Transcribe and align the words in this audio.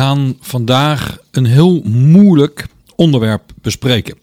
Gaan 0.00 0.36
vandaag 0.40 1.18
een 1.30 1.44
heel 1.44 1.82
moeilijk 1.84 2.66
onderwerp 2.96 3.52
bespreken. 3.62 4.18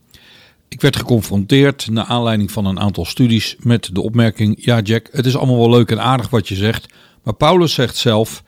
Ik 0.68 0.82
werd 0.82 0.96
geconfronteerd 0.96 1.88
naar 1.90 2.06
aanleiding 2.06 2.52
van 2.52 2.66
een 2.66 2.80
aantal 2.80 3.06
studies 3.06 3.56
met 3.60 3.90
de 3.94 4.02
opmerking: 4.02 4.66
Ja, 4.66 4.80
Jack, 4.80 5.10
het 5.12 5.26
is 5.26 5.36
allemaal 5.36 5.58
wel 5.58 5.70
leuk 5.70 5.92
en 5.92 6.02
aardig 6.02 6.30
wat 6.30 6.48
je 6.48 6.56
zegt, 6.56 6.94
maar 7.24 7.34
Paulus 7.34 7.74
zegt 7.74 7.98
zelf: 7.98 8.44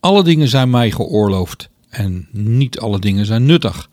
Alle 0.00 0.24
dingen 0.24 0.48
zijn 0.48 0.70
mij 0.70 0.90
geoorloofd 0.90 1.68
en 1.88 2.28
niet 2.30 2.78
alle 2.78 2.98
dingen 2.98 3.26
zijn 3.26 3.46
nuttig. 3.46 3.90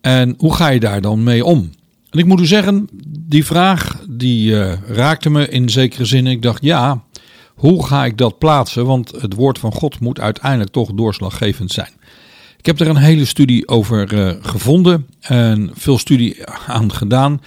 En 0.00 0.34
hoe 0.38 0.54
ga 0.54 0.68
je 0.68 0.80
daar 0.80 1.00
dan 1.00 1.22
mee 1.22 1.44
om? 1.44 1.70
En 2.10 2.18
ik 2.18 2.26
moet 2.26 2.40
u 2.40 2.46
zeggen, 2.46 2.88
die 3.18 3.44
vraag 3.44 4.04
die 4.08 4.50
uh, 4.50 4.72
raakte 4.86 5.30
me 5.30 5.48
in 5.48 5.68
zekere 5.70 6.04
zin. 6.04 6.26
Ik 6.26 6.42
dacht, 6.42 6.62
ja, 6.62 7.02
hoe 7.62 7.86
ga 7.86 8.04
ik 8.04 8.18
dat 8.18 8.38
plaatsen? 8.38 8.86
Want 8.86 9.10
het 9.10 9.34
woord 9.34 9.58
van 9.58 9.72
God 9.72 10.00
moet 10.00 10.20
uiteindelijk 10.20 10.70
toch 10.70 10.92
doorslaggevend 10.94 11.70
zijn. 11.70 11.90
Ik 12.58 12.66
heb 12.66 12.80
er 12.80 12.88
een 12.88 12.96
hele 12.96 13.24
studie 13.24 13.68
over 13.68 14.12
uh, 14.12 14.32
gevonden 14.40 15.06
en 15.20 15.70
veel 15.74 15.98
studie 15.98 16.46
aan 16.66 16.92
gedaan. 16.92 17.40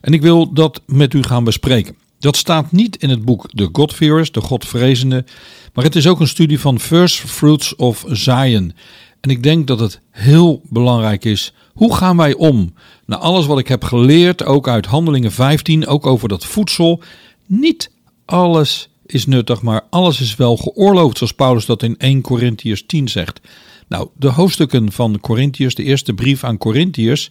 En 0.00 0.12
ik 0.12 0.22
wil 0.22 0.52
dat 0.52 0.80
met 0.86 1.14
u 1.14 1.22
gaan 1.22 1.44
bespreken. 1.44 1.96
Dat 2.18 2.36
staat 2.36 2.72
niet 2.72 2.96
in 2.96 3.10
het 3.10 3.24
boek 3.24 3.50
The 3.50 3.68
Godfearers, 3.72 4.32
de 4.32 4.40
Godvrezende, 4.40 5.24
maar 5.72 5.84
het 5.84 5.96
is 5.96 6.06
ook 6.06 6.20
een 6.20 6.28
studie 6.28 6.60
van 6.60 6.80
First 6.80 7.18
Fruits 7.18 7.76
of 7.76 8.04
Zion. 8.06 8.72
En 9.20 9.30
ik 9.30 9.42
denk 9.42 9.66
dat 9.66 9.80
het 9.80 10.00
heel 10.10 10.62
belangrijk 10.64 11.24
is. 11.24 11.54
Hoe 11.72 11.96
gaan 11.96 12.16
wij 12.16 12.34
om? 12.34 12.74
Na 13.06 13.16
alles 13.16 13.46
wat 13.46 13.58
ik 13.58 13.68
heb 13.68 13.84
geleerd, 13.84 14.44
ook 14.44 14.68
uit 14.68 14.86
Handelingen 14.86 15.32
15, 15.32 15.86
ook 15.86 16.06
over 16.06 16.28
dat 16.28 16.44
voedsel. 16.44 17.02
Niet 17.46 17.90
alles 18.24 18.88
is 19.12 19.26
nuttig, 19.26 19.62
maar 19.62 19.82
alles 19.90 20.20
is 20.20 20.36
wel 20.36 20.56
geoorloofd, 20.56 21.16
zoals 21.16 21.32
Paulus 21.32 21.66
dat 21.66 21.82
in 21.82 21.96
1 21.98 22.20
Corinthiërs 22.20 22.86
10 22.86 23.08
zegt. 23.08 23.40
Nou, 23.88 24.08
de 24.16 24.28
hoofdstukken 24.28 24.92
van 24.92 25.20
Corinthiërs, 25.20 25.74
de 25.74 25.82
eerste 25.82 26.12
brief 26.12 26.44
aan 26.44 26.58
Corinthiërs, 26.58 27.30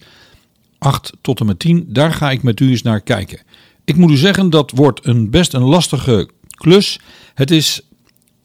8 0.78 1.12
tot 1.20 1.40
en 1.40 1.46
met 1.46 1.58
10, 1.58 1.86
daar 1.88 2.12
ga 2.12 2.30
ik 2.30 2.42
met 2.42 2.60
u 2.60 2.70
eens 2.70 2.82
naar 2.82 3.00
kijken. 3.00 3.40
Ik 3.84 3.96
moet 3.96 4.10
u 4.10 4.16
zeggen, 4.16 4.50
dat 4.50 4.70
wordt 4.70 5.06
een 5.06 5.30
best 5.30 5.54
een 5.54 5.62
lastige 5.62 6.28
klus. 6.50 7.00
Het 7.34 7.50
is 7.50 7.80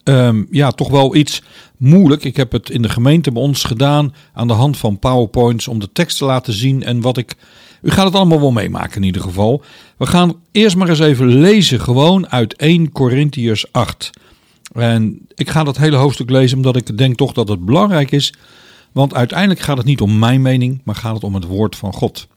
um, 0.04 0.48
ja, 0.52 0.72
toch 0.72 0.90
wel 0.90 1.16
iets 1.16 1.42
moeilijk. 1.78 2.24
Ik 2.24 2.36
heb 2.36 2.52
het 2.52 2.70
in 2.70 2.82
de 2.82 2.90
gemeente 2.90 3.32
bij 3.32 3.42
ons 3.42 3.64
gedaan 3.64 4.14
aan 4.34 4.48
de 4.48 4.54
hand 4.54 4.78
van 4.78 5.00
PowerPoints 5.00 5.68
om 5.68 5.80
de 5.80 5.92
tekst 5.92 6.18
te 6.18 6.26
laten 6.26 6.54
zien 6.54 6.84
en 6.84 7.02
wat 7.02 7.18
ik 7.18 7.36
u 7.84 7.90
gaat 7.90 8.06
het 8.06 8.16
allemaal 8.16 8.40
wel 8.40 8.52
meemaken 8.52 8.96
in 8.96 9.04
ieder 9.04 9.22
geval. 9.22 9.64
We 9.98 10.06
gaan 10.06 10.36
eerst 10.52 10.76
maar 10.76 10.90
eens 10.90 11.00
even 11.00 11.28
lezen, 11.28 11.80
gewoon 11.80 12.30
uit 12.30 12.56
1 12.56 12.92
Corinthiërs 12.92 13.72
8. 13.72 14.10
En 14.74 15.28
ik 15.36 15.50
ga 15.50 15.64
dat 15.64 15.78
hele 15.78 15.96
hoofdstuk 15.96 16.30
lezen 16.30 16.58
omdat 16.58 16.76
ik 16.76 16.98
denk 16.98 17.18
toch 17.18 17.34
dat 17.34 17.48
het 17.48 17.66
belangrijk 17.66 18.12
is. 18.12 18.34
Want 18.92 19.14
uiteindelijk 19.14 19.60
gaat 19.60 19.78
het 19.78 19.86
niet 19.86 20.02
om 20.02 20.20
mijn 20.20 20.42
mening, 20.42 20.82
maar 20.84 20.96
gaat 20.96 21.14
het 21.14 21.24
om 21.24 21.34
het 21.34 21.46
woord 21.46 21.76
van 21.76 21.94
God. 21.94 22.28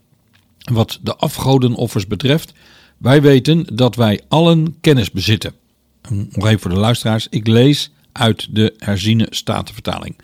Wat 0.72 0.98
de 1.02 1.16
afgodenoffers 1.16 2.06
betreft, 2.06 2.52
wij 2.98 3.22
weten 3.22 3.66
dat 3.76 3.94
wij 3.94 4.20
allen 4.28 4.76
kennis 4.80 5.10
bezitten. 5.10 5.52
Nog 6.08 6.46
even 6.46 6.60
voor 6.60 6.70
de 6.70 6.76
luisteraars, 6.76 7.26
ik 7.30 7.46
lees 7.46 7.90
uit 8.12 8.48
de 8.50 8.74
herziene 8.78 9.26
statenvertaling. 9.30 10.16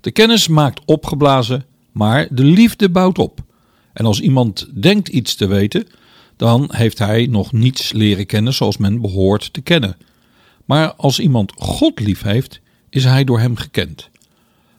De 0.00 0.10
kennis 0.10 0.48
maakt 0.48 0.80
opgeblazen, 0.84 1.64
Maar 1.92 2.26
de 2.30 2.44
liefde 2.44 2.90
bouwt 2.90 3.18
op. 3.18 3.45
En 3.96 4.04
als 4.04 4.20
iemand 4.20 4.66
denkt 4.82 5.08
iets 5.08 5.34
te 5.34 5.46
weten, 5.46 5.86
dan 6.36 6.68
heeft 6.72 6.98
hij 6.98 7.26
nog 7.26 7.52
niets 7.52 7.92
leren 7.92 8.26
kennen 8.26 8.54
zoals 8.54 8.76
men 8.76 9.00
behoort 9.00 9.52
te 9.52 9.60
kennen. 9.60 9.96
Maar 10.64 10.92
als 10.94 11.18
iemand 11.18 11.52
God 11.54 12.00
lief 12.00 12.22
heeft, 12.22 12.60
is 12.90 13.04
hij 13.04 13.24
door 13.24 13.40
hem 13.40 13.56
gekend. 13.56 14.08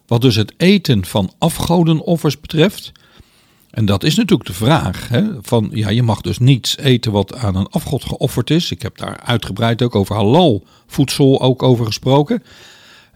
Wat 0.08 0.22
dus 0.22 0.36
het 0.36 0.54
eten 0.58 1.06
van 1.06 1.32
afgodenoffers 1.38 2.40
betreft, 2.40 2.92
en 3.70 3.86
dat 3.86 4.04
is 4.04 4.16
natuurlijk 4.16 4.50
de 4.50 4.56
vraag. 4.56 5.08
Hè, 5.08 5.24
van, 5.42 5.70
ja, 5.74 5.90
je 5.90 6.04
mag 6.04 6.22
dus 6.22 6.38
niets 6.38 6.78
eten 6.78 7.12
wat 7.12 7.36
aan 7.36 7.56
een 7.56 7.68
afgod 7.68 8.06
geofferd 8.06 8.50
is. 8.50 8.72
Ik 8.72 8.82
heb 8.82 8.98
daar 8.98 9.20
uitgebreid 9.20 9.82
ook 9.82 9.96
over 9.96 10.16
halal 10.16 10.64
voedsel 10.88 11.42
ook 11.42 11.64
over 11.64 11.86
gesproken. 11.86 12.44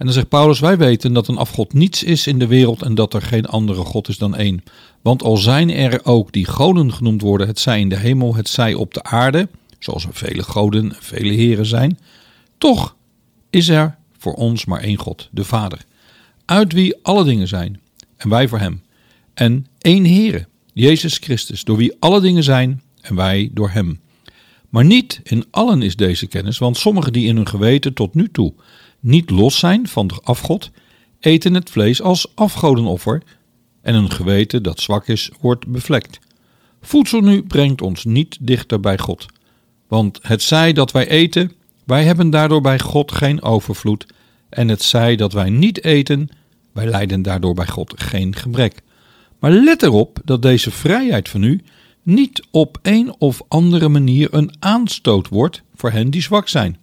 En 0.01 0.07
dan 0.07 0.15
zegt 0.15 0.29
Paulus, 0.29 0.59
wij 0.59 0.77
weten 0.77 1.13
dat 1.13 1.27
een 1.27 1.37
afgod 1.37 1.73
niets 1.73 2.03
is 2.03 2.27
in 2.27 2.39
de 2.39 2.47
wereld 2.47 2.81
en 2.81 2.95
dat 2.95 3.13
er 3.13 3.21
geen 3.21 3.45
andere 3.45 3.83
God 3.83 4.07
is 4.07 4.17
dan 4.17 4.35
één. 4.35 4.63
Want 5.01 5.23
al 5.23 5.37
zijn 5.37 5.71
er 5.71 6.05
ook 6.05 6.31
die 6.31 6.45
goden 6.45 6.93
genoemd 6.93 7.21
worden, 7.21 7.47
het 7.47 7.59
zij 7.59 7.79
in 7.79 7.89
de 7.89 7.97
hemel, 7.97 8.35
het 8.35 8.49
zij 8.49 8.73
op 8.73 8.93
de 8.93 9.03
aarde, 9.03 9.49
zoals 9.79 10.05
er 10.05 10.13
vele 10.13 10.43
goden, 10.43 10.93
vele 10.99 11.33
heren 11.33 11.65
zijn, 11.65 11.99
toch 12.57 12.95
is 13.49 13.69
er 13.69 13.97
voor 14.17 14.33
ons 14.33 14.65
maar 14.65 14.81
één 14.81 14.97
God, 14.97 15.29
de 15.31 15.43
Vader, 15.43 15.85
uit 16.45 16.73
wie 16.73 16.95
alle 17.01 17.23
dingen 17.23 17.47
zijn 17.47 17.79
en 18.17 18.29
wij 18.29 18.47
voor 18.47 18.59
hem. 18.59 18.81
En 19.33 19.67
één 19.77 20.05
Heere, 20.05 20.47
Jezus 20.73 21.17
Christus, 21.17 21.63
door 21.63 21.77
wie 21.77 21.95
alle 21.99 22.21
dingen 22.21 22.43
zijn 22.43 22.81
en 23.01 23.15
wij 23.15 23.49
door 23.53 23.69
hem. 23.69 23.99
Maar 24.69 24.85
niet 24.85 25.19
in 25.23 25.45
allen 25.51 25.81
is 25.81 25.95
deze 25.95 26.27
kennis, 26.27 26.57
want 26.57 26.77
sommigen 26.77 27.13
die 27.13 27.27
in 27.27 27.35
hun 27.35 27.47
geweten 27.47 27.93
tot 27.93 28.13
nu 28.13 28.29
toe 28.31 28.53
niet 29.01 29.29
los 29.29 29.59
zijn 29.59 29.87
van 29.87 30.07
de 30.07 30.19
afgod, 30.23 30.71
eten 31.19 31.53
het 31.53 31.69
vlees 31.69 32.01
als 32.01 32.35
afgodenoffer 32.35 33.23
en 33.81 33.95
een 33.95 34.11
geweten 34.11 34.63
dat 34.63 34.79
zwak 34.79 35.07
is, 35.07 35.31
wordt 35.39 35.67
bevlekt. 35.67 36.19
Voedsel 36.81 37.21
nu 37.21 37.43
brengt 37.43 37.81
ons 37.81 38.05
niet 38.05 38.37
dichter 38.41 38.79
bij 38.79 38.97
God, 38.97 39.25
want 39.87 40.19
het 40.21 40.41
zij 40.41 40.73
dat 40.73 40.91
wij 40.91 41.07
eten, 41.07 41.51
wij 41.85 42.03
hebben 42.03 42.29
daardoor 42.29 42.61
bij 42.61 42.79
God 42.79 43.11
geen 43.11 43.41
overvloed, 43.41 44.05
en 44.49 44.67
het 44.67 44.81
zij 44.81 45.15
dat 45.15 45.33
wij 45.33 45.49
niet 45.49 45.83
eten, 45.83 46.29
wij 46.71 46.85
lijden 46.85 47.21
daardoor 47.21 47.53
bij 47.53 47.67
God 47.67 47.93
geen 47.95 48.35
gebrek. 48.35 48.81
Maar 49.39 49.51
let 49.51 49.83
erop 49.83 50.19
dat 50.25 50.41
deze 50.41 50.71
vrijheid 50.71 51.29
van 51.29 51.43
u 51.43 51.61
niet 52.03 52.47
op 52.51 52.79
een 52.81 53.15
of 53.17 53.41
andere 53.47 53.89
manier 53.89 54.33
een 54.33 54.53
aanstoot 54.59 55.27
wordt 55.27 55.61
voor 55.75 55.91
hen 55.91 56.09
die 56.09 56.21
zwak 56.21 56.47
zijn. 56.47 56.77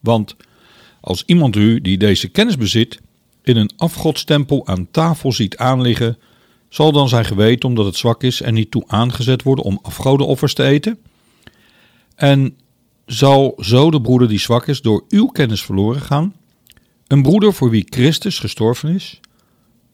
Want 0.00 0.36
als 1.06 1.22
iemand 1.26 1.56
u 1.56 1.80
die 1.80 1.98
deze 1.98 2.28
kennis 2.28 2.56
bezit 2.56 3.00
in 3.42 3.56
een 3.56 3.70
afgodstempel 3.76 4.66
aan 4.66 4.90
tafel 4.90 5.32
ziet 5.32 5.56
aanliggen, 5.56 6.18
zal 6.68 6.92
dan 6.92 7.08
zijn 7.08 7.24
geweten 7.24 7.68
omdat 7.68 7.84
het 7.84 7.96
zwak 7.96 8.22
is 8.22 8.40
en 8.40 8.54
niet 8.54 8.70
toe 8.70 8.84
aangezet 8.86 9.42
worden 9.42 9.64
om 9.64 9.78
afgodenoffers 9.82 10.54
te 10.54 10.62
eten? 10.62 10.98
En 12.14 12.56
zal 13.04 13.54
zo 13.60 13.90
de 13.90 14.00
broeder 14.00 14.28
die 14.28 14.38
zwak 14.38 14.66
is 14.66 14.80
door 14.80 15.04
uw 15.08 15.26
kennis 15.26 15.62
verloren 15.62 16.00
gaan? 16.00 16.34
Een 17.06 17.22
broeder 17.22 17.54
voor 17.54 17.70
wie 17.70 17.86
Christus 17.90 18.38
gestorven 18.38 18.94
is? 18.94 19.20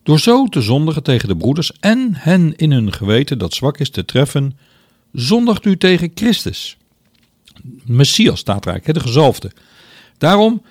Door 0.03 0.21
zo 0.21 0.47
te 0.47 0.61
zondigen 0.61 1.03
tegen 1.03 1.29
de 1.29 1.37
broeders 1.37 1.73
en 1.81 2.15
hen 2.15 2.57
in 2.57 2.73
hun 2.73 2.93
geweten 2.93 3.39
dat 3.39 3.55
zwak 3.55 3.79
is 3.79 3.91
te 3.91 4.05
treffen, 4.05 4.59
zondigt 5.13 5.65
u 5.65 5.77
tegen 5.77 6.11
Christus. 6.15 6.77
Messias 7.85 8.39
staat 8.39 8.65
rijk, 8.65 8.95
de 8.95 9.01
gezalfde. 9.01 9.53
Daarom, 10.19 10.63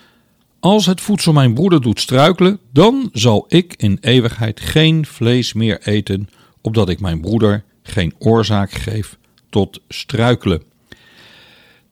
als 0.62 0.86
het 0.86 1.02
voedsel 1.02 1.34
mijn 1.34 1.54
broeder 1.54 1.81
doet 1.81 2.00
struikelen, 2.00 2.60
dan 2.74 3.10
zal 3.13 3.46
ik 3.48 3.74
in 3.78 3.98
eeuwigheid 4.02 4.60
geen 4.60 5.06
vlees 5.06 5.54
meer 5.54 5.81
eten, 5.81 6.30
opdat 6.62 6.90
ik 6.90 7.00
mijn 7.00 7.22
broeder 7.22 7.63
geen 7.84 8.13
oorzaak 8.19 8.72
geef 8.72 9.18
tot 9.50 9.81
struikelen. 9.88 10.63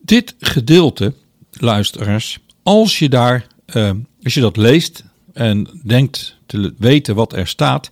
Dit 0.01 0.35
gedeelte, 0.39 1.13
luisteraars, 1.51 2.39
als 2.63 2.99
je 2.99 3.09
daar, 3.09 3.47
uh, 3.73 3.91
als 4.23 4.33
je 4.33 4.41
dat 4.41 4.57
leest 4.57 5.03
en 5.33 5.81
denkt 5.83 6.37
te 6.45 6.73
weten 6.77 7.15
wat 7.15 7.33
er 7.33 7.47
staat, 7.47 7.91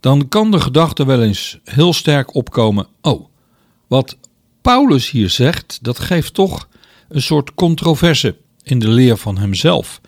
dan 0.00 0.28
kan 0.28 0.50
de 0.50 0.60
gedachte 0.60 1.06
wel 1.06 1.22
eens 1.22 1.58
heel 1.64 1.92
sterk 1.92 2.34
opkomen: 2.34 2.86
oh, 3.00 3.26
wat 3.86 4.16
Paulus 4.62 5.10
hier 5.10 5.30
zegt, 5.30 5.78
dat 5.82 5.98
geeft 5.98 6.34
toch 6.34 6.68
een 7.08 7.22
soort 7.22 7.54
controverse 7.54 8.36
in 8.66 8.78
de 8.78 8.88
leer 8.88 9.16
van 9.16 9.38
hemzelf. 9.38 10.00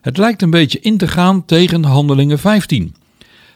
Het 0.00 0.16
lijkt 0.16 0.42
een 0.42 0.50
beetje 0.50 0.80
in 0.80 0.96
te 0.96 1.08
gaan 1.08 1.44
tegen 1.44 1.84
Handelingen 1.84 2.38
15. 2.38 2.94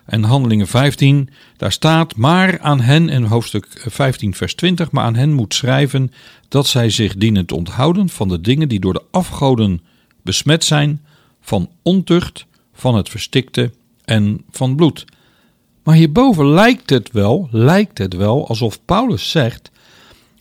En 0.04 0.22
Handelingen 0.22 0.66
15, 0.66 1.28
daar 1.56 1.72
staat, 1.72 2.16
maar 2.16 2.60
aan 2.60 2.80
hen, 2.80 3.08
in 3.08 3.22
hoofdstuk 3.22 3.84
15, 3.88 4.34
vers 4.34 4.54
20, 4.54 4.90
maar 4.90 5.04
aan 5.04 5.14
hen 5.14 5.32
moet 5.32 5.54
schrijven 5.54 6.12
dat 6.48 6.66
zij 6.66 6.90
zich 6.90 7.14
dienen 7.16 7.46
te 7.46 7.54
onthouden 7.54 8.08
van 8.08 8.28
de 8.28 8.40
dingen 8.40 8.68
die 8.68 8.80
door 8.80 8.92
de 8.92 9.02
afgoden 9.10 9.80
besmet 10.22 10.64
zijn, 10.64 11.02
van 11.40 11.70
ontucht, 11.82 12.46
van 12.72 12.94
het 12.94 13.08
verstikte 13.08 13.72
en 14.04 14.44
van 14.50 14.76
bloed. 14.76 15.04
Maar 15.82 15.94
hierboven 15.94 16.46
lijkt 16.46 16.90
het 16.90 17.10
wel, 17.12 17.48
lijkt 17.50 17.98
het 17.98 18.14
wel 18.14 18.48
alsof 18.48 18.84
Paulus 18.84 19.30
zegt 19.30 19.70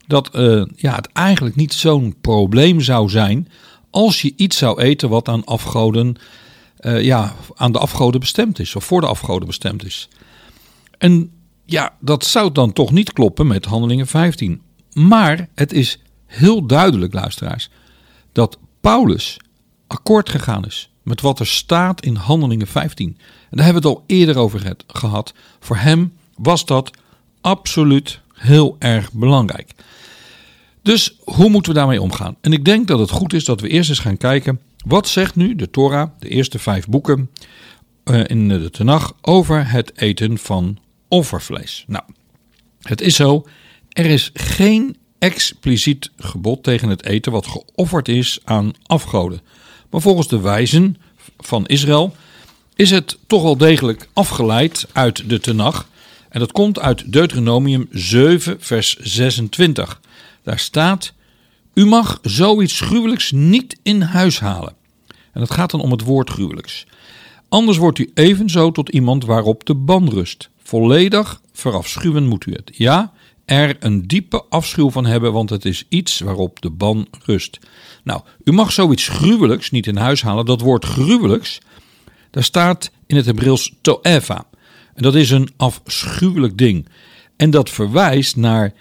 dat 0.07 0.29
uh, 0.35 0.65
ja, 0.75 0.95
het 0.95 1.09
eigenlijk 1.11 1.55
niet 1.55 1.73
zo'n 1.73 2.15
probleem 2.21 2.81
zou 2.81 3.09
zijn 3.09 3.47
als 3.89 4.21
je 4.21 4.33
iets 4.35 4.57
zou 4.57 4.81
eten 4.81 5.09
wat 5.09 5.27
aan 5.27 5.45
afgoden, 5.45 6.15
uh, 6.81 7.01
ja, 7.01 7.35
aan 7.55 7.71
de 7.71 7.79
afgoden 7.79 8.19
bestemd 8.19 8.59
is, 8.59 8.75
of 8.75 8.83
voor 8.83 9.01
de 9.01 9.07
afgoden 9.07 9.47
bestemd 9.47 9.85
is. 9.85 10.09
En 10.97 11.31
ja, 11.65 11.95
dat 11.99 12.25
zou 12.25 12.51
dan 12.51 12.73
toch 12.73 12.91
niet 12.91 13.13
kloppen 13.13 13.47
met 13.47 13.65
Handelingen 13.65 14.07
15. 14.07 14.61
Maar 14.93 15.49
het 15.55 15.73
is 15.73 15.99
heel 16.25 16.65
duidelijk, 16.65 17.13
luisteraars, 17.13 17.69
dat 18.31 18.57
Paulus 18.81 19.37
akkoord 19.87 20.29
gegaan 20.29 20.65
is 20.65 20.89
met 21.03 21.21
wat 21.21 21.39
er 21.39 21.47
staat 21.47 22.01
in 22.01 22.15
Handelingen 22.15 22.67
15. 22.67 23.07
En 23.07 23.57
daar 23.57 23.65
hebben 23.65 23.83
we 23.83 23.89
het 23.89 23.97
al 23.97 24.03
eerder 24.07 24.37
over 24.37 24.75
gehad. 24.87 25.33
Voor 25.59 25.77
hem 25.77 26.13
was 26.35 26.65
dat 26.65 26.91
absoluut 27.41 28.19
heel 28.33 28.75
erg 28.79 29.11
belangrijk. 29.11 29.73
Dus 30.89 31.15
hoe 31.23 31.49
moeten 31.49 31.71
we 31.71 31.77
daarmee 31.77 32.01
omgaan? 32.01 32.35
En 32.41 32.53
ik 32.53 32.65
denk 32.65 32.87
dat 32.87 32.99
het 32.99 33.09
goed 33.09 33.33
is 33.33 33.45
dat 33.45 33.61
we 33.61 33.67
eerst 33.67 33.89
eens 33.89 33.99
gaan 33.99 34.17
kijken. 34.17 34.59
Wat 34.85 35.07
zegt 35.07 35.35
nu 35.35 35.55
de 35.55 35.69
Torah, 35.69 36.09
de 36.19 36.29
eerste 36.29 36.59
vijf 36.59 36.87
boeken 36.87 37.29
uh, 38.05 38.23
in 38.27 38.47
de 38.47 38.69
Tenach, 38.69 39.13
over 39.21 39.71
het 39.71 39.91
eten 39.95 40.37
van 40.37 40.77
offervlees? 41.07 41.83
Nou, 41.87 42.03
het 42.81 43.01
is 43.01 43.15
zo, 43.15 43.45
er 43.89 44.05
is 44.05 44.29
geen 44.33 44.97
expliciet 45.19 46.11
gebod 46.17 46.63
tegen 46.63 46.89
het 46.89 47.05
eten 47.05 47.31
wat 47.31 47.47
geofferd 47.47 48.07
is 48.07 48.39
aan 48.43 48.71
afgoden. 48.85 49.41
Maar 49.89 50.01
volgens 50.01 50.27
de 50.27 50.39
wijzen 50.39 50.97
van 51.37 51.65
Israël 51.65 52.15
is 52.75 52.91
het 52.91 53.17
toch 53.27 53.43
wel 53.43 53.57
degelijk 53.57 54.09
afgeleid 54.13 54.87
uit 54.91 55.29
de 55.29 55.39
Tenach. 55.39 55.87
En 56.29 56.39
dat 56.39 56.51
komt 56.51 56.79
uit 56.79 57.11
Deuteronomium 57.11 57.87
7, 57.91 58.57
vers 58.59 58.97
26. 58.97 59.99
Daar 60.49 60.59
staat: 60.59 61.13
U 61.73 61.85
mag 61.85 62.19
zoiets 62.21 62.79
gruwelijks 62.79 63.31
niet 63.31 63.79
in 63.83 64.01
huis 64.01 64.39
halen. 64.39 64.73
En 65.31 65.41
het 65.41 65.51
gaat 65.51 65.71
dan 65.71 65.81
om 65.81 65.91
het 65.91 66.01
woord 66.01 66.29
gruwelijks. 66.29 66.85
Anders 67.49 67.77
wordt 67.77 67.99
u 67.99 68.11
evenzo 68.13 68.71
tot 68.71 68.89
iemand 68.89 69.25
waarop 69.25 69.65
de 69.65 69.75
ban 69.75 70.09
rust. 70.09 70.49
Volledig 70.57 71.41
verafschuwen 71.51 72.27
moet 72.27 72.45
u 72.45 72.51
het. 72.51 72.71
Ja, 72.73 73.11
er 73.45 73.77
een 73.79 74.07
diepe 74.07 74.43
afschuw 74.49 74.89
van 74.89 75.05
hebben, 75.05 75.33
want 75.33 75.49
het 75.49 75.65
is 75.65 75.85
iets 75.89 76.19
waarop 76.19 76.61
de 76.61 76.69
ban 76.69 77.07
rust. 77.25 77.59
Nou, 78.03 78.21
u 78.43 78.51
mag 78.51 78.71
zoiets 78.71 79.07
gruwelijks 79.07 79.71
niet 79.71 79.87
in 79.87 79.97
huis 79.97 80.21
halen. 80.21 80.45
Dat 80.45 80.61
woord 80.61 80.85
gruwelijks, 80.85 81.59
daar 82.31 82.43
staat 82.43 82.91
in 83.07 83.15
het 83.15 83.25
Hebreeuws 83.25 83.73
toeva. 83.81 84.47
En 84.93 85.03
dat 85.03 85.15
is 85.15 85.29
een 85.29 85.49
afschuwelijk 85.57 86.57
ding. 86.57 86.87
En 87.35 87.49
dat 87.49 87.69
verwijst 87.69 88.35
naar 88.35 88.73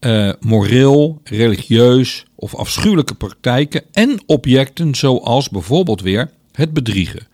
uh, 0.00 0.32
moreel, 0.40 1.20
religieus 1.24 2.24
of 2.34 2.54
afschuwelijke 2.54 3.14
praktijken 3.14 3.82
en 3.92 4.20
objecten 4.26 4.94
zoals 4.94 5.48
bijvoorbeeld 5.48 6.00
weer 6.00 6.30
het 6.52 6.72
bedriegen, 6.72 7.26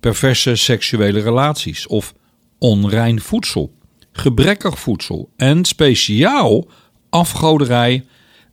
perverse 0.00 0.56
seksuele 0.56 1.20
relaties 1.20 1.86
of 1.86 2.14
onrein 2.58 3.20
voedsel 3.20 3.72
gebrekkig 4.12 4.78
voedsel 4.78 5.30
en 5.36 5.64
speciaal 5.64 6.66
afgoderij 7.10 8.04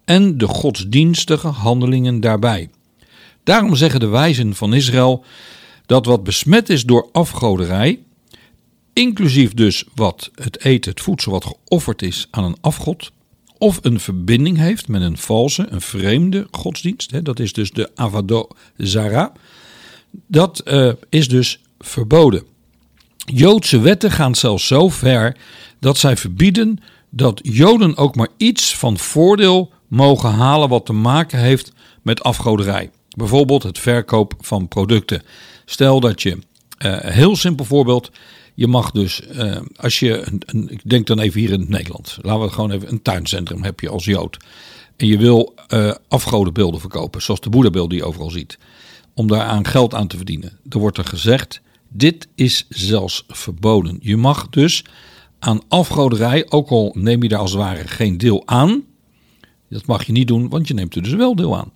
en 0.06 0.38
de 0.38 0.48
godsdienstige 0.48 1.48
handelingen 1.48 2.20
daarbij. 2.20 2.70
Daarom 3.44 3.76
zeggen 3.76 4.00
de 4.00 4.08
wijzen 4.08 4.56
van 4.56 4.74
Israël 4.74 5.24
dat 5.86 6.06
wat 6.06 6.24
besmet 6.24 6.70
is 6.70 6.84
door 6.84 7.10
afgoderij, 7.12 8.00
inclusief 8.94 9.54
dus 9.54 9.84
wat 9.96 10.32
het 10.36 10.64
eten, 10.64 10.92
het 10.92 11.02
voedsel 11.02 11.32
wat 11.32 11.46
geofferd 11.46 12.02
is 12.02 12.28
aan 12.32 12.44
een 12.44 12.58
afgod, 12.62 13.12
of 13.60 13.80
een 13.82 14.00
verbinding 14.00 14.58
heeft 14.58 14.88
met 14.88 15.02
een 15.02 15.18
valse, 15.18 15.68
een 15.70 15.82
vreemde 15.82 16.48
godsdienst, 16.52 17.26
dat 17.26 17.40
is 17.40 17.54
dus 17.54 17.72
de 17.72 17.90
Avado 17.96 18.48
Zara, 18.78 19.32
dat 20.28 20.62
uh, 20.66 20.92
is 21.10 21.28
dus 21.28 21.60
verboden. 21.80 22.44
Joodse 23.18 23.80
wetten 23.80 24.12
gaan 24.12 24.36
zelfs 24.36 24.68
zo 24.68 24.90
ver 24.90 25.38
dat 25.80 25.98
zij 25.98 26.18
verbieden 26.18 26.80
dat 27.10 27.40
Joden 27.44 27.98
ook 27.98 28.16
maar 28.16 28.30
iets 28.38 28.76
van 28.76 28.98
voordeel 28.98 29.72
mogen 29.88 30.32
halen 30.32 30.70
wat 30.70 30.86
te 30.86 30.94
maken 30.94 31.40
heeft 31.40 31.72
met 32.02 32.24
afgoderij. 32.24 32.90
Bijvoorbeeld 33.18 33.64
het 33.64 33.80
verkoop 33.80 34.34
van 34.40 34.68
producten. 34.68 35.22
Stel 35.66 36.00
dat 36.00 36.22
je, 36.22 36.38
uh, 36.86 36.98
heel 37.00 37.36
simpel 37.36 37.66
voorbeeld, 37.66 38.12
je 38.60 38.68
mag 38.68 38.92
dus, 38.92 39.22
uh, 39.32 39.58
als 39.76 40.00
je, 40.00 40.42
een, 40.46 40.70
ik 40.70 40.82
denk 40.84 41.08
dan 41.08 41.20
even 41.20 41.40
hier 41.40 41.52
in 41.52 41.66
Nederland, 41.70 42.18
laten 42.22 42.42
we 42.42 42.50
gewoon 42.50 42.72
even 42.72 42.92
een 42.92 43.02
tuincentrum 43.02 43.64
heb 43.64 43.80
je 43.80 43.90
als 43.90 44.06
Jood. 44.06 44.38
En 44.98 45.08
je 45.08 45.18
wil 45.18 45.54
uh, 45.74 45.94
afgodenbeelden 46.08 46.80
verkopen, 46.80 47.22
zoals 47.22 47.40
de 47.40 47.50
Boeddhabeeld 47.50 47.90
die 47.90 48.00
je 48.00 48.06
overal 48.06 48.30
ziet. 48.30 48.58
Om 49.14 49.28
daaraan 49.28 49.66
geld 49.66 49.94
aan 49.94 50.08
te 50.08 50.16
verdienen. 50.16 50.60
Dan 50.64 50.82
wordt 50.82 50.98
er 50.98 51.06
gezegd, 51.06 51.62
dit 51.90 52.28
is 52.36 52.66
zelfs 52.70 53.24
verboden. 53.28 53.98
Je 54.02 54.18
mag 54.18 54.50
dus 54.50 54.84
aan 55.40 55.62
afgoderij, 55.68 56.46
ook 56.50 56.70
al 56.70 56.96
neem 56.98 57.24
je 57.24 57.30
daar 57.30 57.40
als 57.40 57.52
het 57.52 57.60
ware 57.60 57.88
geen 57.88 58.18
deel 58.18 58.42
aan. 58.46 58.84
Dat 59.70 59.86
mag 59.86 60.04
je 60.04 60.12
niet 60.12 60.28
doen, 60.28 60.50
want 60.50 60.68
je 60.68 60.74
neemt 60.74 60.96
er 60.96 61.04
dus 61.04 61.14
wel 61.14 61.36
deel 61.36 61.58
aan. 61.58 61.72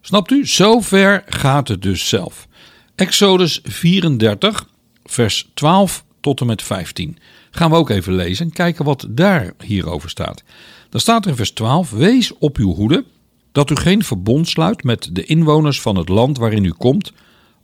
Snapt 0.00 0.30
u? 0.30 0.46
Zover 0.46 1.22
gaat 1.26 1.68
het 1.68 1.82
dus 1.82 2.08
zelf. 2.08 2.48
Exodus 2.94 3.60
34, 3.64 4.68
vers 5.04 5.50
12 5.54 6.04
tot 6.26 6.40
en 6.40 6.46
met 6.46 6.62
15. 6.62 7.18
Gaan 7.50 7.70
we 7.70 7.76
ook 7.76 7.90
even 7.90 8.14
lezen 8.14 8.46
en 8.46 8.52
kijken 8.52 8.84
wat 8.84 9.06
daar 9.10 9.52
hierover 9.64 10.10
staat. 10.10 10.42
Dan 10.90 11.00
staat 11.00 11.24
er 11.24 11.30
in 11.30 11.36
vers 11.36 11.50
12: 11.50 11.90
Wees 11.90 12.38
op 12.38 12.56
uw 12.56 12.74
hoede 12.74 13.04
dat 13.52 13.70
u 13.70 13.74
geen 13.76 14.04
verbond 14.04 14.48
sluit 14.48 14.84
met 14.84 15.08
de 15.12 15.24
inwoners 15.24 15.80
van 15.80 15.96
het 15.96 16.08
land 16.08 16.38
waarin 16.38 16.64
u 16.64 16.70
komt, 16.70 17.12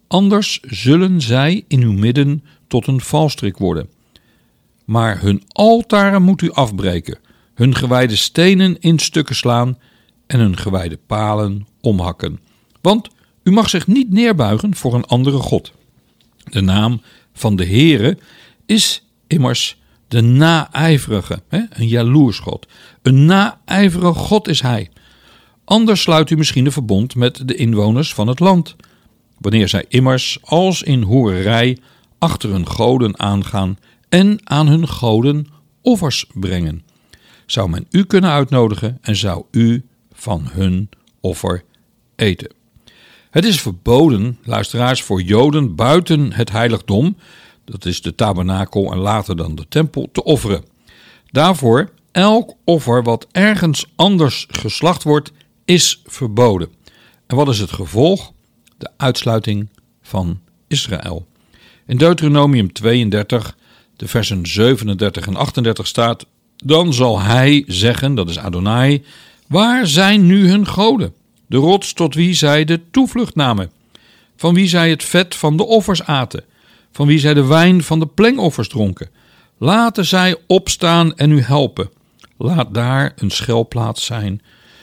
anders 0.06 0.60
zullen 0.60 1.20
zij 1.20 1.64
in 1.68 1.82
uw 1.82 1.92
midden 1.92 2.44
tot 2.68 2.86
een 2.86 3.00
valstrik 3.00 3.56
worden. 3.56 3.88
Maar 4.84 5.20
hun 5.20 5.42
altaren 5.48 6.22
moet 6.22 6.42
u 6.42 6.50
afbreken, 6.50 7.18
hun 7.54 7.74
gewijde 7.74 8.16
stenen 8.16 8.80
in 8.80 8.98
stukken 8.98 9.36
slaan 9.36 9.78
en 10.26 10.38
hun 10.38 10.56
gewijde 10.56 10.98
palen 11.06 11.66
omhakken. 11.80 12.40
Want 12.80 13.08
u 13.42 13.50
mag 13.50 13.68
zich 13.68 13.86
niet 13.86 14.10
neerbuigen 14.10 14.74
voor 14.74 14.94
een 14.94 15.06
andere 15.06 15.38
God. 15.38 15.72
De 16.44 16.60
naam 16.60 17.00
van 17.32 17.56
de 17.56 17.66
Heere 17.66 18.18
is 18.66 19.06
immers 19.26 19.80
de 20.08 20.20
naijverige, 20.20 21.42
een 21.48 21.88
jaloers 21.88 22.38
God. 22.38 22.66
Een 23.02 23.24
naijverige 23.24 24.18
God 24.18 24.48
is 24.48 24.60
hij. 24.60 24.90
Anders 25.64 26.00
sluit 26.00 26.30
u 26.30 26.36
misschien 26.36 26.66
een 26.66 26.72
verbond 26.72 27.14
met 27.14 27.48
de 27.48 27.54
inwoners 27.54 28.14
van 28.14 28.26
het 28.26 28.40
land. 28.40 28.76
Wanneer 29.38 29.68
zij 29.68 29.84
immers 29.88 30.38
als 30.42 30.82
in 30.82 31.02
hoererij 31.02 31.78
achter 32.18 32.50
hun 32.50 32.68
goden 32.68 33.18
aangaan 33.18 33.78
en 34.08 34.38
aan 34.44 34.68
hun 34.68 34.88
goden 34.88 35.46
offers 35.80 36.26
brengen. 36.34 36.84
Zou 37.46 37.68
men 37.68 37.86
u 37.90 38.04
kunnen 38.04 38.30
uitnodigen 38.30 38.98
en 39.00 39.16
zou 39.16 39.44
u 39.50 39.84
van 40.12 40.48
hun 40.50 40.88
offer 41.20 41.64
eten. 42.16 42.52
Het 43.30 43.44
is 43.44 43.60
verboden, 43.60 44.38
luisteraars, 44.44 45.02
voor 45.02 45.22
Joden 45.22 45.74
buiten 45.74 46.32
het 46.32 46.50
heiligdom, 46.50 47.16
dat 47.64 47.84
is 47.84 48.02
de 48.02 48.14
tabernakel 48.14 48.92
en 48.92 48.98
later 48.98 49.36
dan 49.36 49.54
de 49.54 49.68
tempel, 49.68 50.08
te 50.12 50.24
offeren. 50.24 50.64
Daarvoor, 51.30 51.90
elk 52.10 52.54
offer 52.64 53.02
wat 53.02 53.26
ergens 53.32 53.86
anders 53.96 54.46
geslacht 54.50 55.02
wordt, 55.02 55.32
is 55.64 56.02
verboden. 56.06 56.68
En 57.26 57.36
wat 57.36 57.48
is 57.48 57.58
het 57.58 57.72
gevolg? 57.72 58.32
De 58.78 58.90
uitsluiting 58.96 59.68
van 60.02 60.40
Israël. 60.68 61.26
In 61.86 61.96
Deuteronomium 61.96 62.72
32, 62.72 63.56
de 63.96 64.08
versen 64.08 64.46
37 64.46 65.26
en 65.26 65.36
38 65.36 65.86
staat: 65.86 66.26
Dan 66.56 66.92
zal 66.92 67.20
hij 67.20 67.64
zeggen, 67.66 68.14
dat 68.14 68.28
is 68.28 68.38
Adonai, 68.38 69.04
waar 69.48 69.86
zijn 69.86 70.26
nu 70.26 70.48
hun 70.48 70.66
goden? 70.66 71.14
De 71.46 71.56
rots 71.56 71.92
tot 71.92 72.14
wie 72.14 72.34
zij 72.34 72.64
de 72.64 72.80
toevlucht 72.90 73.34
namen, 73.34 73.70
van 74.36 74.54
wie 74.54 74.68
zij 74.68 74.90
het 74.90 75.04
vet 75.04 75.34
van 75.34 75.56
de 75.56 75.64
offers 75.64 76.02
aten, 76.02 76.44
van 76.92 77.06
wie 77.06 77.18
zij 77.18 77.34
de 77.34 77.46
wijn 77.46 77.82
van 77.82 77.98
de 77.98 78.06
plengoffers 78.06 78.68
dronken. 78.68 79.10
Laten 79.58 80.04
zij 80.04 80.36
opstaan 80.46 81.16
en 81.16 81.30
u 81.30 81.40
helpen. 81.40 81.90
Laat 82.36 82.74
daar 82.74 83.12
een 83.16 83.30
schelplaats 83.30 84.04
zijn 84.04 84.42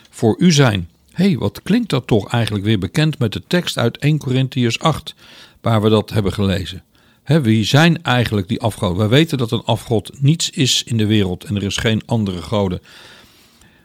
voor 0.10 0.36
u 0.40 0.52
zijn. 0.52 0.90
Hé, 1.12 1.26
hey, 1.26 1.38
wat 1.38 1.62
klinkt 1.64 1.90
dat 1.90 2.08
toch 2.08 2.32
eigenlijk 2.32 2.66
weer 2.66 2.80
bekend 2.80 3.20
met 3.20 3.34
de 3.34 3.44
tekst 3.48 3.78
uit 3.78 3.98
1 3.98 4.18
Corinthians 4.18 4.80
8, 4.80 5.16
waar 5.62 5.82
we 5.82 5.90
dat 5.90 6.10
hebben 6.10 6.34
gelezen. 6.34 6.84
He, 7.24 7.42
wie 7.42 7.64
zijn 7.64 8.04
eigenlijk 8.04 8.48
die 8.48 8.62
afgoden? 8.62 8.98
Wij 8.98 9.08
weten 9.08 9.38
dat 9.38 9.52
een 9.52 9.64
afgod 9.64 10.12
niets 10.22 10.50
is 10.50 10.84
in 10.84 10.98
de 10.98 11.06
wereld 11.06 11.44
en 11.44 11.56
er 11.56 11.64
is 11.64 11.78
geen 11.78 12.02
andere 12.06 12.42
goden. 12.42 12.82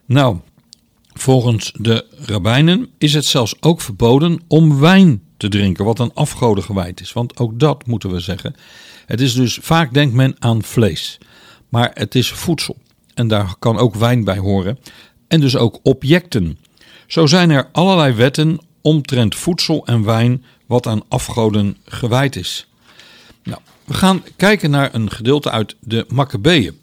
Nou, 0.07 0.39
volgens 1.13 1.73
de 1.79 2.07
rabbijnen 2.11 2.89
is 2.99 3.15
het 3.15 3.25
zelfs 3.25 3.55
ook 3.61 3.81
verboden 3.81 4.41
om 4.49 4.81
wijn 4.81 5.23
te 5.37 5.49
drinken, 5.49 5.85
wat 5.85 5.99
een 5.99 6.15
afgoden 6.15 6.65
gewijd 6.65 7.01
is. 7.01 7.13
Want 7.13 7.39
ook 7.39 7.59
dat 7.59 7.87
moeten 7.87 8.11
we 8.11 8.21
zeggen. 8.21 8.55
Het 9.07 9.21
is 9.21 9.35
dus, 9.35 9.59
vaak 9.63 9.95
denkt 9.95 10.15
men 10.15 10.37
aan 10.39 10.63
vlees, 10.63 11.19
maar 11.69 11.91
het 11.95 12.15
is 12.15 12.31
voedsel. 12.31 12.77
En 13.15 13.29
daar 13.29 13.55
kan 13.59 13.79
ook 13.79 13.95
wijn 13.95 14.25
bij 14.25 14.39
horen. 14.39 14.79
En 15.29 15.41
dus 15.41 15.57
ook 15.57 15.81
objecten. 15.83 16.59
Zo 17.07 17.27
zijn 17.27 17.51
er 17.51 17.69
allerlei 17.73 18.13
wetten 18.13 18.61
omtrent 18.81 19.35
voedsel 19.35 19.87
en 19.87 20.05
wijn 20.05 20.45
wat 20.67 20.87
aan 20.87 21.03
afgoden 21.09 21.77
gewijd 21.85 22.37
is. 22.37 22.67
Nou, 23.43 23.61
we 23.85 23.95
gaan 23.95 24.23
kijken 24.37 24.71
naar 24.71 24.95
een 24.95 25.11
gedeelte 25.11 25.51
uit 25.51 25.77
de 25.81 26.05
Maccabeeën. 26.09 26.79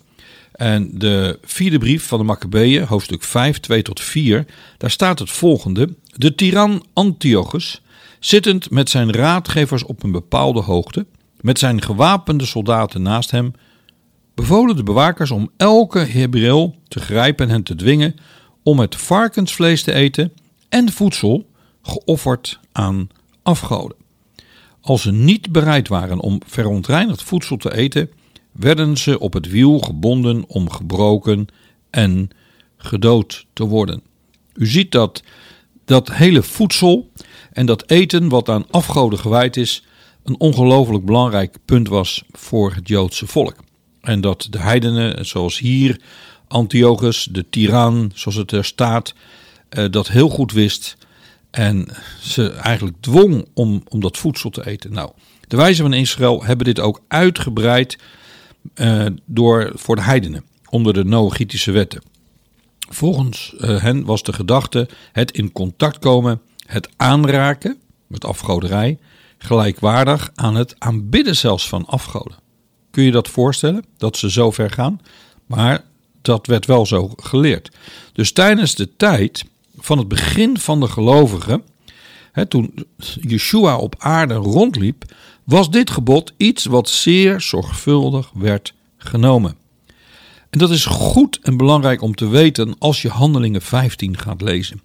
En 0.51 0.89
de 0.93 1.39
vierde 1.43 1.77
brief 1.77 2.07
van 2.07 2.19
de 2.19 2.25
Maccabeeën, 2.25 2.85
hoofdstuk 2.85 3.23
5, 3.23 3.59
2 3.59 3.81
tot 3.81 3.99
4, 3.99 4.45
daar 4.77 4.91
staat 4.91 5.19
het 5.19 5.29
volgende. 5.29 5.93
De 6.15 6.35
tiran 6.35 6.85
Antiochus, 6.93 7.81
zittend 8.21 8.69
met 8.69 8.89
zijn 8.89 9.11
raadgevers 9.11 9.83
op 9.83 10.03
een 10.03 10.11
bepaalde 10.11 10.61
hoogte, 10.61 11.05
met 11.39 11.59
zijn 11.59 11.81
gewapende 11.81 12.45
soldaten 12.45 13.01
naast 13.01 13.31
hem, 13.31 13.53
bevolen 14.33 14.75
de 14.75 14.83
bewakers 14.83 15.31
om 15.31 15.49
elke 15.57 15.99
Hebreel 15.99 16.75
te 16.87 16.99
grijpen 16.99 17.49
en 17.49 17.63
te 17.63 17.75
dwingen 17.75 18.15
om 18.63 18.79
het 18.79 18.95
varkensvlees 18.95 19.83
te 19.83 19.93
eten 19.93 20.33
en 20.69 20.91
voedsel 20.91 21.49
geofferd 21.81 22.59
aan 22.71 23.09
afgoden. 23.43 23.97
Als 24.81 25.01
ze 25.01 25.11
niet 25.11 25.51
bereid 25.51 25.87
waren 25.87 26.19
om 26.19 26.41
verontreinigd 26.45 27.23
voedsel 27.23 27.57
te 27.57 27.75
eten, 27.75 28.09
werden 28.51 28.97
ze 28.97 29.19
op 29.19 29.33
het 29.33 29.49
wiel 29.49 29.79
gebonden 29.79 30.43
om 30.47 30.69
gebroken 30.69 31.47
en 31.89 32.29
gedood 32.77 33.45
te 33.53 33.63
worden. 33.63 34.01
U 34.53 34.67
ziet 34.67 34.91
dat 34.91 35.23
dat 35.85 36.11
hele 36.11 36.43
voedsel 36.43 37.09
en 37.53 37.65
dat 37.65 37.89
eten 37.89 38.29
wat 38.29 38.49
aan 38.49 38.65
afgoden 38.71 39.19
gewijd 39.19 39.57
is, 39.57 39.83
een 40.23 40.39
ongelooflijk 40.39 41.05
belangrijk 41.05 41.57
punt 41.65 41.87
was 41.87 42.23
voor 42.31 42.73
het 42.73 42.87
Joodse 42.87 43.27
volk. 43.27 43.55
En 44.01 44.21
dat 44.21 44.47
de 44.49 44.59
heidenen, 44.59 45.25
zoals 45.25 45.59
hier 45.59 46.01
Antiochus, 46.47 47.27
de 47.31 47.49
tiran, 47.49 48.11
zoals 48.13 48.37
het 48.37 48.51
er 48.51 48.65
staat, 48.65 49.13
eh, 49.69 49.85
dat 49.89 50.07
heel 50.07 50.29
goed 50.29 50.51
wist 50.51 50.97
en 51.51 51.87
ze 52.21 52.49
eigenlijk 52.51 52.97
dwong 52.99 53.45
om, 53.53 53.83
om 53.89 53.99
dat 53.99 54.17
voedsel 54.17 54.49
te 54.49 54.67
eten. 54.67 54.93
Nou, 54.93 55.11
de 55.47 55.57
wijzen 55.57 55.83
van 55.83 55.93
Israël 55.93 56.43
hebben 56.43 56.65
dit 56.65 56.79
ook 56.79 57.01
uitgebreid 57.07 57.97
uh, 58.75 59.05
door, 59.25 59.71
voor 59.73 59.95
de 59.95 60.01
heidenen 60.01 60.43
onder 60.69 60.93
de 60.93 61.03
Noachitische 61.03 61.71
wetten. 61.71 62.01
Volgens 62.89 63.53
uh, 63.57 63.81
hen 63.81 64.05
was 64.05 64.23
de 64.23 64.33
gedachte 64.33 64.89
het 65.11 65.31
in 65.31 65.51
contact 65.51 65.99
komen, 65.99 66.41
het 66.65 66.89
aanraken 66.97 67.77
met 68.07 68.25
afgoderij, 68.25 68.99
gelijkwaardig 69.37 70.31
aan 70.35 70.55
het 70.55 70.75
aanbidden 70.77 71.35
zelfs 71.35 71.69
van 71.69 71.85
afgoden. 71.85 72.37
Kun 72.91 73.03
je 73.03 73.11
dat 73.11 73.27
voorstellen, 73.27 73.85
dat 73.97 74.17
ze 74.17 74.31
zo 74.31 74.51
ver 74.51 74.69
gaan? 74.69 75.01
Maar 75.45 75.83
dat 76.21 76.47
werd 76.47 76.65
wel 76.65 76.85
zo 76.85 77.13
geleerd. 77.15 77.71
Dus 78.13 78.31
tijdens 78.31 78.75
de 78.75 78.95
tijd 78.95 79.45
van 79.77 79.97
het 79.97 80.07
begin 80.07 80.57
van 80.57 80.79
de 80.79 80.87
gelovigen, 80.87 81.63
hè, 82.31 82.45
toen 82.45 82.73
Yeshua 83.21 83.77
op 83.77 83.95
aarde 83.97 84.33
rondliep, 84.33 85.05
was 85.43 85.69
dit 85.69 85.89
gebod 85.89 86.33
iets 86.37 86.65
wat 86.65 86.89
zeer 86.89 87.41
zorgvuldig 87.41 88.31
werd 88.33 88.73
genomen. 88.97 89.55
En 90.49 90.59
dat 90.59 90.69
is 90.69 90.85
goed 90.85 91.39
en 91.41 91.57
belangrijk 91.57 92.01
om 92.01 92.15
te 92.15 92.27
weten 92.27 92.75
als 92.79 93.01
je 93.01 93.09
Handelingen 93.09 93.61
15 93.61 94.17
gaat 94.17 94.41
lezen. 94.41 94.81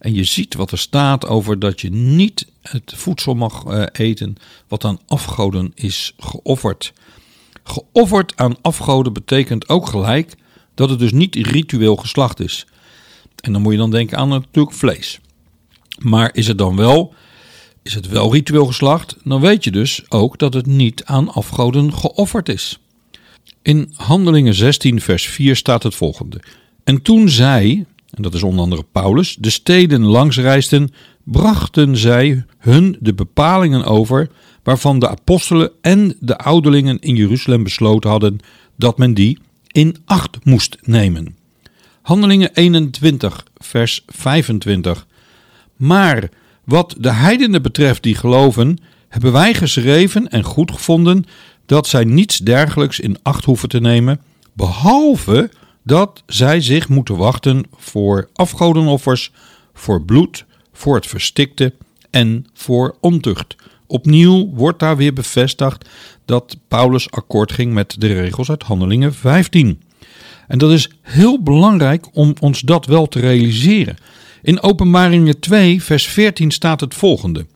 En 0.00 0.14
je 0.14 0.24
ziet 0.24 0.54
wat 0.54 0.70
er 0.72 0.78
staat 0.78 1.26
over 1.26 1.58
dat 1.58 1.80
je 1.80 1.90
niet 1.90 2.46
het 2.62 2.92
voedsel 2.96 3.34
mag 3.34 3.64
eh, 3.64 3.82
eten 3.92 4.36
wat 4.68 4.84
aan 4.84 4.98
afgoden 5.06 5.72
is 5.74 6.14
geofferd. 6.18 6.92
Geofferd 7.64 8.36
aan 8.36 8.56
afgoden 8.62 9.12
betekent 9.12 9.68
ook 9.68 9.86
gelijk 9.86 10.34
dat 10.74 10.90
het 10.90 10.98
dus 10.98 11.12
niet 11.12 11.34
ritueel 11.34 11.96
geslacht 11.96 12.40
is. 12.40 12.66
En 13.40 13.52
dan 13.52 13.62
moet 13.62 13.72
je 13.72 13.78
dan 13.78 13.90
denken 13.90 14.18
aan 14.18 14.28
natuurlijk 14.28 14.76
vlees. 14.76 15.20
Maar 15.98 16.30
is 16.34 16.46
het 16.46 16.58
dan 16.58 16.76
wel 16.76 17.14
Is 17.82 17.94
het 17.94 18.08
wel 18.08 18.32
ritueel 18.32 18.66
geslacht, 18.66 19.16
dan 19.24 19.40
weet 19.40 19.64
je 19.64 19.70
dus 19.70 20.02
ook 20.08 20.38
dat 20.38 20.54
het 20.54 20.66
niet 20.66 21.04
aan 21.04 21.32
afgoden 21.32 21.94
geofferd 21.94 22.48
is. 22.48 22.78
In 23.62 23.92
Handelingen 23.96 24.54
16, 24.54 25.00
vers 25.00 25.28
4 25.28 25.56
staat 25.56 25.82
het 25.82 25.94
volgende. 25.94 26.40
En 26.84 27.02
toen 27.02 27.28
zij, 27.28 27.86
en 28.10 28.22
dat 28.22 28.34
is 28.34 28.42
onder 28.42 28.60
andere 28.60 28.84
Paulus, 28.92 29.36
de 29.36 29.50
steden 29.50 30.02
langs 30.02 30.36
reisden, 30.38 30.92
brachten 31.24 31.96
zij 31.96 32.44
hun 32.58 32.96
de 33.00 33.14
bepalingen 33.14 33.84
over 33.84 34.30
waarvan 34.62 34.98
de 34.98 35.08
apostelen 35.08 35.70
en 35.80 36.16
de 36.20 36.38
ouderlingen 36.38 36.98
in 36.98 37.16
Jeruzalem 37.16 37.62
besloten 37.62 38.10
hadden 38.10 38.38
dat 38.76 38.98
men 38.98 39.14
die 39.14 39.38
in 39.66 39.96
acht 40.04 40.44
moest 40.44 40.76
nemen. 40.82 41.36
Handelingen 42.02 42.54
21, 42.54 43.44
vers 43.56 44.04
25. 44.06 45.06
Maar 45.76 46.28
wat 46.64 46.94
de 46.98 47.12
heidenen 47.12 47.62
betreft 47.62 48.02
die 48.02 48.14
geloven, 48.14 48.78
hebben 49.08 49.32
wij 49.32 49.54
geschreven 49.54 50.28
en 50.28 50.42
goed 50.42 50.70
gevonden 50.70 51.24
dat 51.66 51.86
zij 51.86 52.04
niets 52.04 52.38
dergelijks 52.38 53.00
in 53.00 53.16
acht 53.22 53.44
hoeven 53.44 53.68
te 53.68 53.80
nemen, 53.80 54.20
behalve 54.52 55.50
dat 55.90 56.22
zij 56.26 56.60
zich 56.60 56.88
moeten 56.88 57.16
wachten 57.16 57.64
voor 57.76 58.28
afgodenoffers, 58.32 59.32
voor 59.74 60.02
bloed, 60.02 60.44
voor 60.72 60.94
het 60.94 61.06
verstikte 61.06 61.74
en 62.10 62.46
voor 62.54 62.96
ontucht. 63.00 63.56
Opnieuw 63.86 64.50
wordt 64.54 64.78
daar 64.78 64.96
weer 64.96 65.12
bevestigd 65.12 65.88
dat 66.24 66.56
Paulus 66.68 67.10
akkoord 67.10 67.52
ging 67.52 67.72
met 67.72 67.94
de 67.98 68.06
regels 68.06 68.50
uit 68.50 68.62
Handelingen 68.62 69.14
15. 69.14 69.82
En 70.48 70.58
dat 70.58 70.70
is 70.70 70.90
heel 71.02 71.42
belangrijk 71.42 72.06
om 72.12 72.34
ons 72.40 72.60
dat 72.60 72.86
wel 72.86 73.06
te 73.06 73.20
realiseren. 73.20 73.96
In 74.42 74.62
Openbaringen 74.62 75.40
2, 75.40 75.82
vers 75.82 76.06
14 76.06 76.50
staat 76.50 76.80
het 76.80 76.94
volgende. 76.94 77.46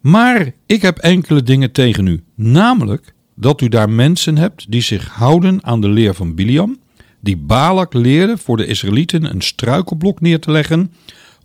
Maar 0.00 0.52
ik 0.66 0.82
heb 0.82 0.98
enkele 0.98 1.42
dingen 1.42 1.72
tegen 1.72 2.06
u, 2.06 2.22
namelijk 2.34 3.14
dat 3.34 3.60
u 3.60 3.68
daar 3.68 3.90
mensen 3.90 4.36
hebt 4.36 4.70
die 4.70 4.82
zich 4.82 5.08
houden 5.08 5.64
aan 5.64 5.80
de 5.80 5.88
leer 5.88 6.14
van 6.14 6.34
Biliam, 6.34 6.79
die 7.20 7.36
Balak 7.36 7.94
leerde 7.94 8.38
voor 8.38 8.56
de 8.56 8.66
Israëlieten 8.66 9.24
een 9.24 9.42
struikelblok 9.42 10.20
neer 10.20 10.40
te 10.40 10.50
leggen, 10.50 10.92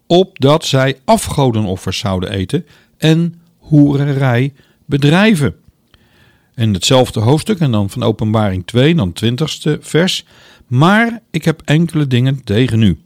opdat 0.07 0.65
zij 0.65 0.99
afgodenoffers 1.05 1.97
zouden 1.97 2.31
eten 2.31 2.65
en 2.97 3.41
hoererij 3.57 4.53
bedrijven. 4.85 5.55
In 6.55 6.73
hetzelfde 6.73 7.19
hoofdstuk 7.19 7.59
en 7.59 7.71
dan 7.71 7.89
van 7.89 8.03
Openbaring 8.03 8.65
2, 8.65 8.95
dan 8.95 9.13
20ste 9.25 9.79
vers. 9.79 10.25
Maar 10.67 11.21
ik 11.31 11.45
heb 11.45 11.61
enkele 11.65 12.07
dingen 12.07 12.43
tegen 12.43 12.81
u. 12.81 12.99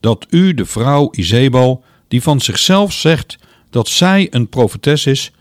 Dat 0.00 0.26
u, 0.30 0.54
de 0.54 0.66
vrouw 0.66 1.08
Izebal, 1.12 1.84
die 2.08 2.22
van 2.22 2.40
zichzelf 2.40 2.92
zegt 2.92 3.38
dat 3.70 3.88
zij 3.88 4.26
een 4.30 4.48
profetes 4.48 5.06
is, 5.06 5.32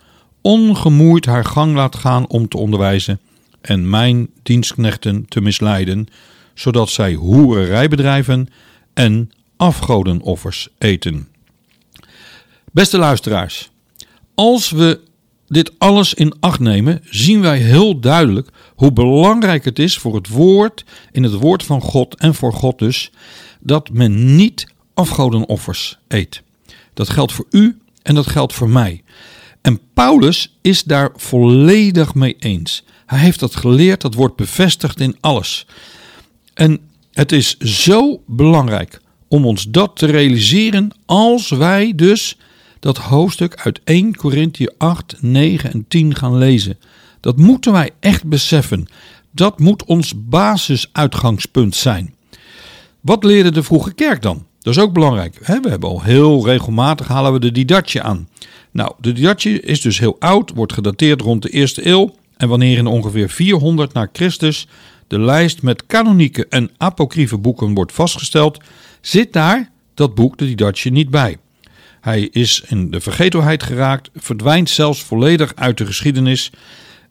ongemoeid 0.41 1.25
haar 1.25 1.45
gang 1.45 1.75
laat 1.75 1.95
gaan 1.95 2.27
om 2.27 2.47
te 2.47 2.57
onderwijzen 2.57 3.19
en 3.61 3.89
mijn 3.89 4.29
dienstknechten 4.43 5.25
te 5.27 5.41
misleiden, 5.41 6.07
zodat 6.59 6.89
zij 6.89 7.13
hoererij 7.13 7.87
bedrijven 7.87 8.47
en 8.93 9.31
afgodenoffers 9.57 10.69
eten. 10.77 11.27
Beste 12.71 12.97
luisteraars, 12.97 13.69
als 14.35 14.69
we 14.69 14.99
dit 15.47 15.71
alles 15.77 16.13
in 16.13 16.33
acht 16.39 16.59
nemen, 16.59 17.01
zien 17.09 17.41
wij 17.41 17.57
heel 17.57 17.99
duidelijk 17.99 18.49
hoe 18.75 18.93
belangrijk 18.93 19.65
het 19.65 19.79
is 19.79 19.97
voor 19.97 20.15
het 20.15 20.27
woord, 20.27 20.85
in 21.11 21.23
het 21.23 21.33
woord 21.33 21.63
van 21.63 21.81
God 21.81 22.15
en 22.15 22.35
voor 22.35 22.53
God 22.53 22.79
dus, 22.79 23.11
dat 23.59 23.89
men 23.89 24.35
niet 24.35 24.67
afgodenoffers 24.93 25.97
eet. 26.07 26.41
Dat 26.93 27.09
geldt 27.09 27.31
voor 27.31 27.45
u 27.49 27.77
en 28.01 28.15
dat 28.15 28.27
geldt 28.27 28.53
voor 28.53 28.69
mij. 28.69 29.03
En 29.61 29.79
Paulus 29.93 30.57
is 30.61 30.83
daar 30.83 31.09
volledig 31.15 32.13
mee 32.15 32.35
eens. 32.39 32.83
Hij 33.05 33.19
heeft 33.19 33.39
dat 33.39 33.55
geleerd, 33.55 34.01
dat 34.01 34.13
wordt 34.13 34.35
bevestigd 34.35 34.99
in 34.99 35.17
alles. 35.19 35.65
En 36.59 36.79
het 37.11 37.31
is 37.31 37.57
zo 37.57 38.21
belangrijk 38.25 39.01
om 39.27 39.45
ons 39.45 39.63
dat 39.63 39.91
te 39.95 40.05
realiseren 40.05 40.91
als 41.05 41.49
wij 41.49 41.93
dus 41.95 42.37
dat 42.79 42.97
hoofdstuk 42.97 43.55
uit 43.63 43.81
1 43.83 44.15
Korinthe 44.15 44.73
8, 44.77 45.15
9 45.19 45.71
en 45.71 45.85
10 45.87 46.15
gaan 46.15 46.37
lezen. 46.37 46.77
Dat 47.19 47.37
moeten 47.37 47.71
wij 47.71 47.89
echt 47.99 48.25
beseffen. 48.25 48.87
Dat 49.31 49.59
moet 49.59 49.83
ons 49.83 50.13
basisuitgangspunt 50.15 51.75
zijn. 51.75 52.15
Wat 53.01 53.23
leerde 53.23 53.51
de 53.51 53.63
vroege 53.63 53.93
kerk 53.93 54.21
dan? 54.21 54.45
Dat 54.59 54.75
is 54.75 54.81
ook 54.81 54.93
belangrijk. 54.93 55.39
We 55.45 55.69
hebben 55.69 55.89
al 55.89 56.03
heel 56.03 56.45
regelmatig 56.45 57.07
halen 57.07 57.33
we 57.33 57.39
de 57.39 57.51
Didatje 57.51 58.01
aan. 58.01 58.27
Nou, 58.71 58.93
de 58.99 59.13
Didatje 59.13 59.61
is 59.61 59.81
dus 59.81 59.99
heel 59.99 60.15
oud, 60.19 60.51
wordt 60.55 60.73
gedateerd 60.73 61.21
rond 61.21 61.41
de 61.41 61.49
eerste 61.49 61.87
eeuw. 61.87 62.15
En 62.37 62.49
wanneer 62.49 62.77
in 62.77 62.87
ongeveer 62.87 63.29
400 63.29 63.93
na 63.93 64.09
Christus 64.13 64.67
de 65.09 65.19
lijst 65.19 65.61
met 65.61 65.85
kanonieke 65.85 66.47
en 66.49 66.71
apocryfe 66.77 67.37
boeken 67.37 67.73
wordt 67.73 67.93
vastgesteld, 67.93 68.63
zit 69.01 69.33
daar 69.33 69.71
dat 69.93 70.15
boek, 70.15 70.37
de 70.37 70.45
Didatje, 70.45 70.91
niet 70.91 71.09
bij. 71.09 71.37
Hij 72.01 72.21
is 72.21 72.63
in 72.67 72.91
de 72.91 73.01
vergetelheid 73.01 73.63
geraakt, 73.63 74.09
verdwijnt 74.15 74.69
zelfs 74.69 75.03
volledig 75.03 75.55
uit 75.55 75.77
de 75.77 75.85
geschiedenis. 75.85 76.51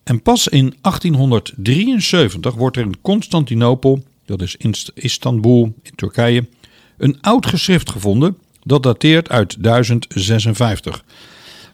En 0.04 0.22
pas 0.22 0.48
in 0.48 0.74
1873 0.80 2.54
wordt 2.54 2.76
er 2.76 2.84
in 2.84 3.00
Constantinopel, 3.00 4.04
dat 4.26 4.42
is 4.42 4.56
Istanbul 4.94 5.74
in 5.82 5.94
Turkije, 5.94 6.48
een 6.96 7.18
oud 7.20 7.46
geschrift 7.46 7.90
gevonden 7.90 8.37
dat 8.62 8.82
dateert 8.82 9.28
uit 9.28 9.62
1056, 9.62 11.04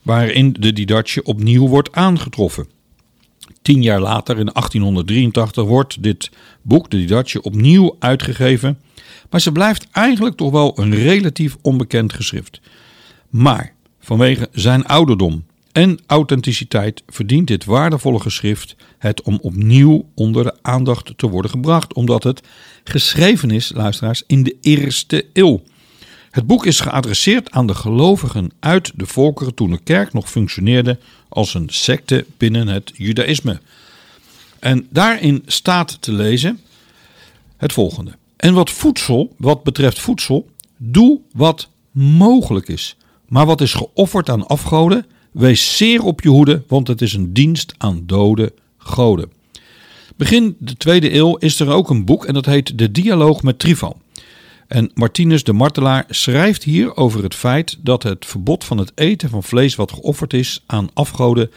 waarin 0.03 0.57
de 0.59 0.73
Didache 0.73 1.23
opnieuw 1.23 1.69
wordt 1.69 1.93
aangetroffen. 1.93 2.74
Tien 3.65 3.83
jaar 3.83 4.01
later, 4.01 4.39
in 4.39 4.51
1883, 4.53 5.65
wordt 5.65 6.03
dit 6.03 6.31
boek, 6.63 6.91
de 6.91 6.97
Didache, 6.97 7.43
opnieuw 7.43 7.97
uitgegeven, 7.99 8.79
maar 9.31 9.41
ze 9.41 9.53
blijft 9.53 9.87
eigenlijk 9.91 10.37
toch 10.37 10.51
wel 10.51 10.79
een 10.79 10.95
relatief 10.95 11.57
onbekend 11.63 12.13
geschrift. 12.13 12.61
Maar 13.29 13.73
vanwege 14.01 14.49
zijn 14.53 14.87
ouderdom 14.87 15.45
en 15.73 15.99
authenticiteit 16.07 17.03
verdient 17.07 17.47
dit 17.47 17.65
waardevolle 17.65 18.21
geschrift 18.21 18.77
het 18.99 19.23
om 19.23 19.39
opnieuw 19.41 20.09
onder 20.15 20.45
de 20.45 20.55
aandacht 20.63 21.13
te 21.17 21.29
worden 21.29 21.51
gebracht, 21.51 21.95
omdat 21.95 22.23
het 22.23 22.41
geschreven 22.85 23.51
is, 23.51 23.73
luisteraars, 23.75 24.23
in 24.27 24.43
de 24.43 24.57
eerste 24.61 25.27
eeuw. 25.33 25.63
Het 26.35 26.47
boek 26.47 26.67
is 26.67 26.81
geadresseerd 26.81 27.51
aan 27.51 27.67
de 27.67 27.75
gelovigen 27.75 28.51
uit 28.61 28.93
de 28.95 29.07
volkeren 29.07 29.55
toen 29.55 29.71
de 29.71 29.79
kerk 29.79 30.13
nog 30.13 30.31
functioneerde 30.31 30.99
als 31.29 31.55
een 31.55 31.69
secte 31.69 32.27
binnen 32.37 32.69
het 32.69 32.93
judaïsme. 32.95 33.61
En 34.59 34.87
daarin 34.91 35.43
staat 35.47 36.03
te 36.03 36.13
lezen 36.13 36.61
het 37.57 37.73
volgende. 37.73 38.13
En 38.37 38.55
wat 38.55 38.71
voedsel, 38.71 39.35
wat 39.37 39.63
betreft 39.63 40.01
voedsel, 40.01 40.49
doe 40.77 41.21
wat 41.33 41.69
mogelijk 41.91 42.69
is. 42.69 42.97
Maar 43.29 43.47
wat 43.47 43.61
is 43.61 43.75
geofferd 43.75 44.29
aan 44.29 44.47
afgoden, 44.47 45.07
wees 45.33 45.77
zeer 45.77 46.03
op 46.03 46.23
je 46.23 46.29
hoede, 46.29 46.63
want 46.69 46.89
het 46.89 47.03
is 47.03 47.13
een 47.13 47.33
dienst 47.33 47.75
aan 47.79 48.03
dode 48.07 48.53
goden. 48.77 49.33
Begin 50.17 50.57
de 50.59 50.77
tweede 50.77 51.15
eeuw 51.15 51.37
is 51.37 51.61
er 51.61 51.71
ook 51.71 51.91
een 51.91 52.05
boek 52.05 52.25
en 52.25 52.35
dat 52.35 52.47
heet 52.47 52.79
De 52.79 52.91
Dialoog 52.91 53.43
met 53.43 53.59
Trifan. 53.59 54.03
En 54.75 54.91
Martinus 54.95 55.45
de 55.45 55.53
Martelaar 55.53 56.05
schrijft 56.09 56.63
hier 56.63 56.97
over 56.97 57.23
het 57.23 57.35
feit 57.35 57.79
dat 57.81 58.03
het 58.03 58.27
verbod 58.27 58.65
van 58.65 58.79
het 58.79 58.93
eten 58.95 59.31
van 59.31 59.43
vlees 59.43 59.75
wat 59.75 59.93
geofferd 59.93 60.33
is 60.33 60.63
aan 60.67 60.89
afgoden 60.95 61.51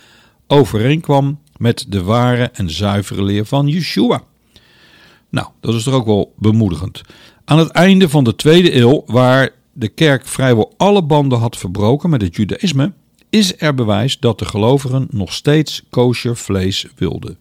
overeenkwam 0.47 1.39
met 1.55 1.85
de 1.87 2.03
ware 2.03 2.49
en 2.53 2.69
zuivere 2.69 3.23
leer 3.23 3.45
van 3.45 3.67
Yeshua. 3.67 4.23
Nou, 5.29 5.47
dat 5.59 5.73
is 5.73 5.83
toch 5.83 5.93
ook 5.93 6.05
wel 6.05 6.33
bemoedigend. 6.37 7.01
Aan 7.45 7.59
het 7.59 7.69
einde 7.69 8.09
van 8.09 8.23
de 8.23 8.35
tweede 8.35 8.75
eeuw, 8.75 9.03
waar 9.05 9.49
de 9.73 9.87
kerk 9.87 10.27
vrijwel 10.27 10.73
alle 10.77 11.03
banden 11.03 11.39
had 11.39 11.57
verbroken 11.57 12.09
met 12.09 12.21
het 12.21 12.35
judaïsme, 12.35 12.93
is 13.29 13.61
er 13.61 13.73
bewijs 13.73 14.19
dat 14.19 14.39
de 14.39 14.45
gelovigen 14.45 15.07
nog 15.09 15.33
steeds 15.33 15.83
kosher 15.89 16.35
vlees 16.35 16.85
wilden. 16.95 17.39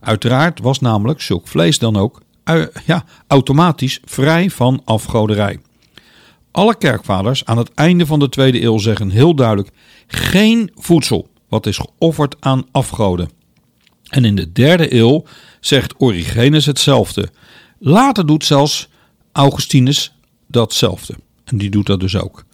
Uiteraard 0.00 0.60
was 0.60 0.80
namelijk 0.80 1.20
zulk 1.20 1.48
vlees 1.48 1.78
dan 1.78 1.96
ook 1.96 2.20
ja, 2.86 3.04
automatisch 3.26 4.00
vrij 4.04 4.50
van 4.50 4.82
afgoderij. 4.84 5.60
Alle 6.50 6.76
kerkvaders 6.76 7.44
aan 7.44 7.58
het 7.58 7.74
einde 7.74 8.06
van 8.06 8.18
de 8.18 8.28
tweede 8.28 8.62
eeuw 8.62 8.78
zeggen 8.78 9.10
heel 9.10 9.34
duidelijk: 9.34 9.70
geen 10.06 10.70
voedsel 10.74 11.28
wat 11.48 11.66
is 11.66 11.78
geofferd 11.78 12.36
aan 12.40 12.66
afgoden. 12.70 13.30
En 14.08 14.24
in 14.24 14.36
de 14.36 14.52
derde 14.52 14.94
eeuw 14.94 15.24
zegt 15.60 15.94
Origenes 15.98 16.66
hetzelfde. 16.66 17.28
Later 17.78 18.26
doet 18.26 18.44
zelfs 18.44 18.88
Augustinus 19.32 20.14
datzelfde. 20.46 21.14
En 21.44 21.58
die 21.58 21.70
doet 21.70 21.86
dat 21.86 22.00
dus 22.00 22.16
ook. 22.16 22.44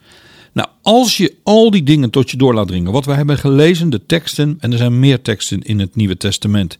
Nou, 0.53 0.67
als 0.81 1.17
je 1.17 1.35
al 1.43 1.71
die 1.71 1.83
dingen 1.83 2.09
tot 2.09 2.31
je 2.31 2.37
door 2.37 2.53
laat 2.53 2.67
dringen, 2.67 2.91
wat 2.91 3.05
we 3.05 3.13
hebben 3.13 3.37
gelezen, 3.37 3.89
de 3.89 4.05
teksten, 4.05 4.57
en 4.59 4.71
er 4.71 4.77
zijn 4.77 4.99
meer 4.99 5.21
teksten 5.21 5.61
in 5.61 5.79
het 5.79 5.95
Nieuwe 5.95 6.17
Testament. 6.17 6.77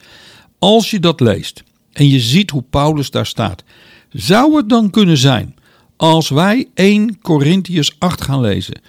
Als 0.59 0.89
je 0.89 0.99
dat 0.99 1.19
leest 1.19 1.63
en 1.95 2.07
je 2.07 2.19
ziet 2.19 2.49
hoe 2.49 2.63
Paulus 2.69 3.11
daar 3.11 3.25
staat, 3.25 3.63
zou 4.09 4.55
het 4.55 4.69
dan 4.69 4.89
kunnen 4.89 5.17
zijn, 5.17 5.55
als 5.95 6.29
wij 6.29 6.67
1 6.73 7.21
Corinthians 7.21 7.95
8 7.99 8.21
gaan 8.21 8.41
lezen, 8.41 8.81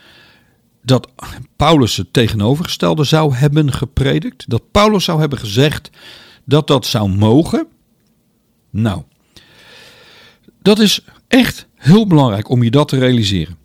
dat 0.82 1.08
Paulus 1.56 1.96
het 1.96 2.12
tegenovergestelde 2.12 3.04
zou 3.04 3.34
hebben 3.34 3.72
gepredikt? 3.72 4.50
Dat 4.50 4.70
Paulus 4.70 5.04
zou 5.04 5.20
hebben 5.20 5.38
gezegd 5.38 5.90
dat 6.44 6.66
dat 6.66 6.86
zou 6.86 7.08
mogen? 7.08 7.66
Nou, 8.70 9.02
dat 10.62 10.78
is 10.78 11.00
echt 11.28 11.66
heel 11.74 12.06
belangrijk 12.06 12.48
om 12.48 12.62
je 12.62 12.70
dat 12.70 12.88
te 12.88 12.98
realiseren. 12.98 13.56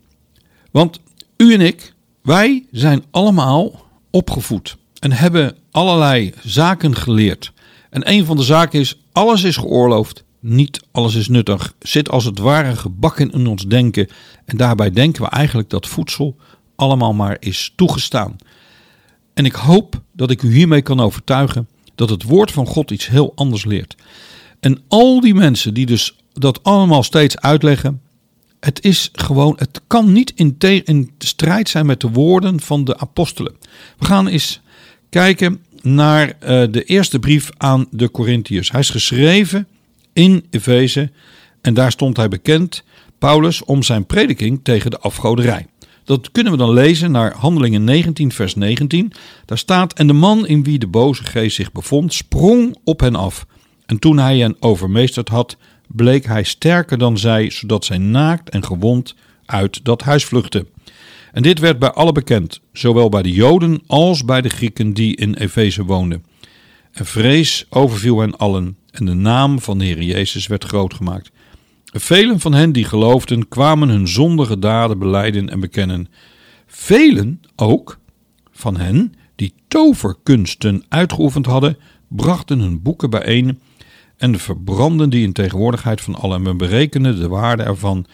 Want 0.71 0.99
u 1.37 1.53
en 1.53 1.61
ik, 1.61 1.93
wij 2.21 2.65
zijn 2.71 3.03
allemaal 3.11 3.85
opgevoed 4.09 4.77
en 4.99 5.11
hebben 5.11 5.55
allerlei 5.71 6.33
zaken 6.43 6.95
geleerd. 6.95 7.53
En 7.89 8.09
een 8.11 8.25
van 8.25 8.37
de 8.37 8.43
zaken 8.43 8.79
is: 8.79 9.00
alles 9.11 9.43
is 9.43 9.57
geoorloofd, 9.57 10.23
niet 10.39 10.81
alles 10.91 11.15
is 11.15 11.27
nuttig. 11.27 11.73
Zit 11.79 12.09
als 12.09 12.25
het 12.25 12.39
ware 12.39 12.75
gebakken 12.75 13.31
in 13.31 13.47
ons 13.47 13.63
denken. 13.63 14.07
En 14.45 14.57
daarbij 14.57 14.91
denken 14.91 15.23
we 15.23 15.29
eigenlijk 15.29 15.69
dat 15.69 15.87
voedsel 15.87 16.35
allemaal 16.75 17.13
maar 17.13 17.37
is 17.39 17.73
toegestaan. 17.75 18.35
En 19.33 19.45
ik 19.45 19.53
hoop 19.53 20.01
dat 20.11 20.31
ik 20.31 20.41
u 20.41 20.53
hiermee 20.53 20.81
kan 20.81 20.99
overtuigen 20.99 21.67
dat 21.95 22.09
het 22.09 22.23
woord 22.23 22.51
van 22.51 22.65
God 22.65 22.91
iets 22.91 23.07
heel 23.07 23.31
anders 23.35 23.65
leert. 23.65 23.95
En 24.59 24.81
al 24.87 25.21
die 25.21 25.33
mensen 25.33 25.73
die 25.73 25.85
dus 25.85 26.15
dat 26.33 26.63
allemaal 26.63 27.03
steeds 27.03 27.37
uitleggen, 27.37 28.01
het 28.59 28.83
is 28.83 29.09
gewoon, 29.11 29.55
het 29.57 29.81
kan 29.87 30.11
niet 30.11 30.33
in, 30.35 30.55
in 30.83 31.11
strijd 31.17 31.69
zijn 31.69 31.85
met 31.85 31.99
de 31.99 32.09
woorden 32.09 32.59
van 32.59 32.83
de 32.83 32.97
apostelen. 32.97 33.55
We 33.97 34.05
gaan 34.05 34.27
eens 34.27 34.61
kijken 35.11 35.61
naar 35.81 36.27
uh, 36.27 36.63
de 36.71 36.83
eerste 36.83 37.19
brief 37.19 37.49
aan 37.57 37.87
de 37.91 38.11
Corinthiërs. 38.11 38.71
Hij 38.71 38.79
is 38.79 38.89
geschreven 38.89 39.67
in 40.13 40.45
Efeze 40.49 41.11
en 41.61 41.73
daar 41.73 41.91
stond 41.91 42.17
hij 42.17 42.27
bekend, 42.27 42.83
Paulus, 43.19 43.63
om 43.63 43.83
zijn 43.83 44.05
prediking 44.05 44.59
tegen 44.63 44.91
de 44.91 44.99
afgoderij. 44.99 45.67
Dat 46.03 46.31
kunnen 46.31 46.51
we 46.51 46.57
dan 46.57 46.73
lezen 46.73 47.11
naar 47.11 47.33
Handelingen 47.35 47.83
19, 47.83 48.31
vers 48.31 48.55
19. 48.55 49.11
Daar 49.45 49.57
staat: 49.57 49.93
En 49.93 50.07
de 50.07 50.13
man 50.13 50.47
in 50.47 50.63
wie 50.63 50.79
de 50.79 50.87
boze 50.87 51.23
geest 51.23 51.55
zich 51.55 51.71
bevond, 51.71 52.13
sprong 52.13 52.77
op 52.83 52.99
hen 52.99 53.15
af. 53.15 53.45
En 53.85 53.99
toen 53.99 54.17
hij 54.17 54.37
hen 54.37 54.55
overmeesterd 54.59 55.29
had, 55.29 55.57
bleek 55.87 56.25
hij 56.25 56.43
sterker 56.43 56.97
dan 56.97 57.17
zij, 57.17 57.49
zodat 57.49 57.85
zij 57.85 57.97
naakt 57.97 58.49
en 58.49 58.65
gewond 58.65 59.15
uit 59.45 59.85
dat 59.85 60.01
huis 60.01 60.25
vluchtte. 60.25 60.65
En 61.31 61.41
dit 61.41 61.59
werd 61.59 61.79
bij 61.79 61.91
alle 61.91 62.11
bekend, 62.11 62.61
zowel 62.73 63.09
bij 63.09 63.21
de 63.21 63.31
Joden 63.31 63.81
als 63.87 64.25
bij 64.25 64.41
de 64.41 64.49
Grieken 64.49 64.93
die 64.93 65.15
in 65.15 65.33
Efeze 65.33 65.85
woonden. 65.85 66.25
En 66.91 67.05
vrees 67.05 67.65
overviel 67.69 68.19
hen 68.19 68.37
allen, 68.37 68.77
en 68.91 69.05
de 69.05 69.13
naam 69.13 69.59
van 69.59 69.77
de 69.77 69.85
Heer 69.85 70.01
Jezus 70.01 70.47
werd 70.47 70.63
groot 70.63 70.93
gemaakt. 70.93 71.31
Velen 71.85 72.39
van 72.39 72.53
hen 72.53 72.71
die 72.71 72.85
geloofden 72.85 73.47
kwamen 73.47 73.89
hun 73.89 74.07
zondige 74.07 74.59
daden 74.59 74.99
beleiden 74.99 75.49
en 75.49 75.59
bekennen. 75.59 76.07
Velen 76.67 77.41
ook 77.55 77.99
van 78.51 78.77
hen 78.77 79.13
die 79.35 79.53
toverkunsten 79.67 80.83
uitgeoefend 80.89 81.45
hadden, 81.45 81.77
brachten 82.07 82.59
hun 82.59 82.81
boeken 82.81 83.09
bijeen 83.09 83.59
en 84.17 84.39
verbrandden 84.39 85.09
die 85.09 85.23
in 85.23 85.33
tegenwoordigheid 85.33 86.01
van 86.01 86.15
allen. 86.15 86.41
Men 86.41 86.57
berekende 86.57 87.17
de 87.17 87.27
waarde 87.27 87.63
ervan 87.63 88.05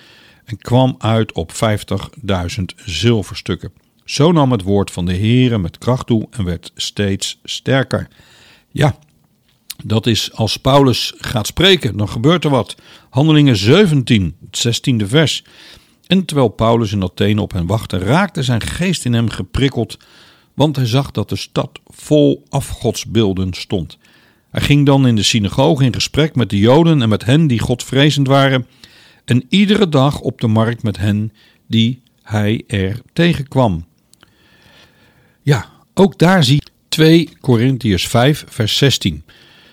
en 0.47 0.57
kwam 0.57 0.95
uit 0.97 1.31
op 1.31 1.51
50.000 1.51 2.63
zilverstukken. 2.85 3.71
Zo 4.05 4.31
nam 4.31 4.51
het 4.51 4.61
woord 4.61 4.91
van 4.91 5.05
de 5.05 5.15
Heere 5.15 5.57
met 5.57 5.77
kracht 5.77 6.07
toe 6.07 6.27
en 6.29 6.43
werd 6.43 6.71
steeds 6.75 7.39
sterker. 7.43 8.07
Ja, 8.71 8.97
dat 9.83 10.07
is 10.07 10.33
als 10.33 10.57
Paulus 10.57 11.13
gaat 11.17 11.47
spreken, 11.47 11.97
dan 11.97 12.09
gebeurt 12.09 12.43
er 12.43 12.49
wat. 12.49 12.75
Handelingen 13.09 13.57
17, 13.57 14.35
het 14.51 14.81
16e 14.89 15.05
vers. 15.05 15.43
En 16.07 16.25
terwijl 16.25 16.47
Paulus 16.47 16.91
in 16.91 17.03
Athene 17.03 17.41
op 17.41 17.51
hen 17.51 17.65
wachtte, 17.65 17.97
raakte 17.97 18.43
zijn 18.43 18.61
geest 18.61 19.05
in 19.05 19.13
hem 19.13 19.29
geprikkeld, 19.29 19.97
want 20.53 20.75
hij 20.75 20.85
zag 20.85 21.11
dat 21.11 21.29
de 21.29 21.35
stad 21.35 21.79
vol 21.85 22.43
afgodsbeelden 22.49 23.53
stond. 23.53 23.97
Hij 24.51 24.61
ging 24.61 24.85
dan 24.85 25.07
in 25.07 25.15
de 25.15 25.23
synagoge 25.23 25.83
in 25.83 25.93
gesprek 25.93 26.35
met 26.35 26.49
de 26.49 26.59
Joden 26.59 27.01
en 27.01 27.09
met 27.09 27.25
hen 27.25 27.47
die 27.47 27.59
godvrezend 27.59 28.27
waren, 28.27 28.67
en 29.27 29.45
iedere 29.49 29.89
dag 29.89 30.19
op 30.19 30.41
de 30.41 30.47
markt 30.47 30.83
met 30.83 30.97
hen 30.97 31.31
die 31.67 32.01
hij 32.23 32.63
er 32.67 33.01
tegenkwam. 33.13 33.85
Ja, 35.41 35.69
ook 35.93 36.17
daar 36.17 36.43
zie 36.43 36.55
je 36.55 36.71
2 36.87 37.29
Korintiërs 37.41 38.07
5, 38.07 38.45
vers 38.47 38.77
16. 38.77 39.23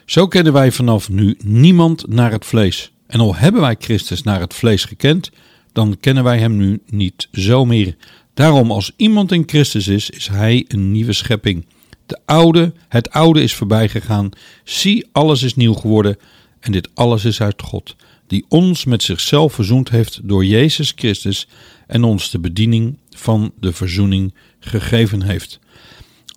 Zo 0.05 0.27
kennen 0.27 0.53
wij 0.53 0.73
vanaf 0.73 1.09
nu 1.09 1.37
niemand 1.45 2.09
naar 2.09 2.33
het 2.33 2.45
vlees. 2.45 2.93
En 3.07 3.21
al 3.21 3.35
hebben 3.35 3.61
wij 3.61 3.77
Christus 3.79 4.23
naar 4.23 4.41
het 4.41 4.55
vlees 4.55 4.85
gekend, 4.85 5.31
dan 5.73 5.97
kennen 6.01 6.25
wij 6.25 6.39
hem 6.39 6.57
nu 6.57 6.81
niet 6.87 7.29
zo 7.33 7.65
meer. 7.65 7.97
Daarom, 8.35 8.71
als 8.71 8.93
iemand 8.97 9.33
in 9.33 9.43
Christus 9.47 9.89
is, 9.89 10.11
is 10.11 10.29
hij 10.29 10.65
een 10.69 10.93
nieuwe 10.93 11.13
schepping. 11.13 11.67
De 12.07 12.19
oude, 12.25 12.73
het 12.89 13.11
oude 13.11 13.43
is 13.43 13.55
voorbij 13.55 13.89
gegaan. 13.89 14.31
Zie, 14.65 15.07
alles 15.13 15.43
is 15.43 15.55
nieuw 15.55 15.75
geworden. 15.75 16.17
En 16.65 16.73
dit 16.73 16.89
alles 16.95 17.25
is 17.25 17.41
uit 17.41 17.63
God, 17.63 17.97
die 18.27 18.45
ons 18.49 18.85
met 18.85 19.03
zichzelf 19.03 19.53
verzoend 19.53 19.91
heeft 19.91 20.21
door 20.23 20.45
Jezus 20.45 20.93
Christus 20.97 21.49
en 21.87 22.05
ons 22.05 22.31
de 22.31 22.39
bediening 22.39 22.99
van 23.11 23.53
de 23.61 23.73
verzoening 23.73 24.35
gegeven 24.61 25.23
heeft. 25.23 25.59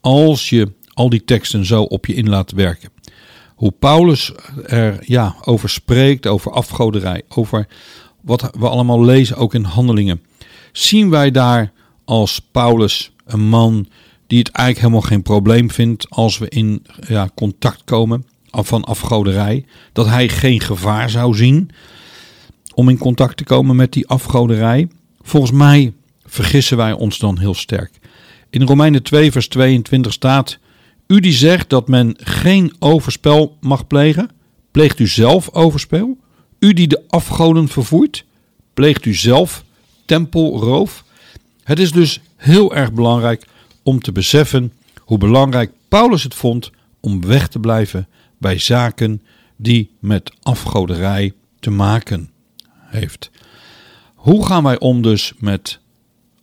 Als 0.01 0.49
je 0.49 0.71
al 0.93 1.09
die 1.09 1.23
teksten 1.23 1.65
zo 1.65 1.83
op 1.83 2.05
je 2.05 2.13
in 2.13 2.29
laat 2.29 2.51
werken, 2.51 2.89
hoe 3.55 3.71
Paulus 3.71 4.31
er 4.65 4.99
ja, 5.05 5.35
over 5.43 5.69
spreekt, 5.69 6.27
over 6.27 6.51
afgoderij, 6.51 7.21
over 7.29 7.67
wat 8.21 8.51
we 8.59 8.69
allemaal 8.69 9.03
lezen 9.03 9.37
ook 9.37 9.53
in 9.53 9.63
handelingen. 9.63 10.21
Zien 10.71 11.09
wij 11.09 11.31
daar 11.31 11.71
als 12.05 12.39
Paulus 12.51 13.11
een 13.25 13.47
man 13.49 13.87
die 14.27 14.39
het 14.39 14.49
eigenlijk 14.49 14.87
helemaal 14.87 15.09
geen 15.09 15.21
probleem 15.21 15.71
vindt 15.71 16.09
als 16.09 16.37
we 16.37 16.49
in 16.49 16.85
ja, 17.07 17.29
contact 17.35 17.83
komen 17.83 18.25
van 18.65 18.83
afgoderij. 18.83 19.65
Dat 19.93 20.05
hij 20.05 20.29
geen 20.29 20.61
gevaar 20.61 21.09
zou 21.09 21.35
zien 21.35 21.69
om 22.73 22.89
in 22.89 22.97
contact 22.97 23.37
te 23.37 23.43
komen 23.43 23.75
met 23.75 23.93
die 23.93 24.07
afgoderij. 24.07 24.87
Volgens 25.21 25.51
mij 25.51 25.93
vergissen 26.25 26.77
wij 26.77 26.93
ons 26.93 27.17
dan 27.17 27.39
heel 27.39 27.53
sterk. 27.53 27.91
In 28.49 28.63
Romeinen 28.63 29.03
2, 29.03 29.31
vers 29.31 29.47
22 29.47 30.13
staat: 30.13 30.59
u 31.07 31.19
die 31.19 31.33
zegt 31.33 31.69
dat 31.69 31.87
men 31.87 32.15
geen 32.19 32.75
overspel 32.79 33.57
mag 33.61 33.87
plegen, 33.87 34.29
pleegt 34.71 34.99
u 34.99 35.07
zelf 35.07 35.49
overspel? 35.53 36.17
U 36.59 36.73
die 36.73 36.87
de 36.87 37.03
afgoden 37.07 37.67
vervoert, 37.67 38.25
pleegt 38.73 39.05
u 39.05 39.13
zelf 39.13 39.63
tempelroof? 40.05 41.03
Het 41.63 41.79
is 41.79 41.91
dus 41.91 42.21
heel 42.35 42.75
erg 42.75 42.93
belangrijk 42.93 43.47
om 43.83 43.99
te 43.99 44.11
beseffen 44.11 44.73
hoe 44.99 45.17
belangrijk 45.17 45.71
Paulus 45.87 46.23
het 46.23 46.35
vond 46.35 46.71
om 46.99 47.25
weg 47.25 47.47
te 47.47 47.59
blijven 47.59 48.07
bij 48.37 48.57
zaken 48.57 49.21
die 49.55 49.91
met 49.99 50.31
afgoderij 50.41 51.33
te 51.59 51.69
maken 51.69 52.29
heeft. 52.79 53.31
Hoe 54.15 54.45
gaan 54.45 54.63
wij 54.63 54.79
om 54.79 55.01
dus 55.01 55.33
met 55.39 55.79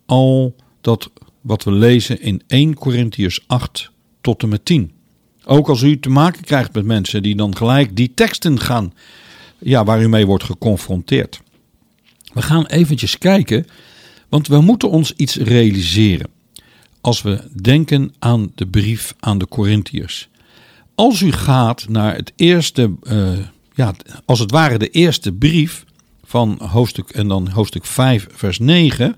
al 0.06 0.56
dat 0.80 1.10
wat 1.40 1.64
we 1.64 1.70
lezen 1.70 2.20
in 2.20 2.42
1 2.46 2.74
Corinthians 2.74 3.44
8 3.46 3.90
tot 4.20 4.42
en 4.42 4.48
met 4.48 4.64
10. 4.64 4.92
Ook 5.44 5.68
als 5.68 5.82
u 5.82 5.98
te 5.98 6.08
maken 6.08 6.42
krijgt 6.42 6.74
met 6.74 6.84
mensen 6.84 7.22
die 7.22 7.36
dan 7.36 7.56
gelijk 7.56 7.96
die 7.96 8.12
teksten 8.14 8.60
gaan, 8.60 8.92
ja, 9.58 9.84
waar 9.84 10.02
u 10.02 10.08
mee 10.08 10.26
wordt 10.26 10.44
geconfronteerd. 10.44 11.40
We 12.32 12.42
gaan 12.42 12.66
eventjes 12.66 13.18
kijken, 13.18 13.66
want 14.28 14.46
we 14.46 14.60
moeten 14.60 14.90
ons 14.90 15.12
iets 15.16 15.36
realiseren. 15.36 16.30
Als 17.00 17.22
we 17.22 17.50
denken 17.62 18.14
aan 18.18 18.52
de 18.54 18.66
brief 18.66 19.14
aan 19.20 19.38
de 19.38 19.48
Corinthiërs. 19.48 20.28
Als 20.94 21.20
u 21.20 21.32
gaat 21.32 21.88
naar 21.88 22.14
het 22.14 22.32
eerste, 22.36 22.92
uh, 23.02 23.38
ja, 23.74 23.94
als 24.24 24.38
het 24.38 24.50
ware 24.50 24.78
de 24.78 24.90
eerste 24.90 25.32
brief 25.32 25.84
van 26.24 26.58
hoofdstuk 26.62 27.10
en 27.10 27.28
dan 27.28 27.48
hoofdstuk 27.48 27.84
5, 27.84 28.26
vers 28.30 28.58
9 28.58 29.16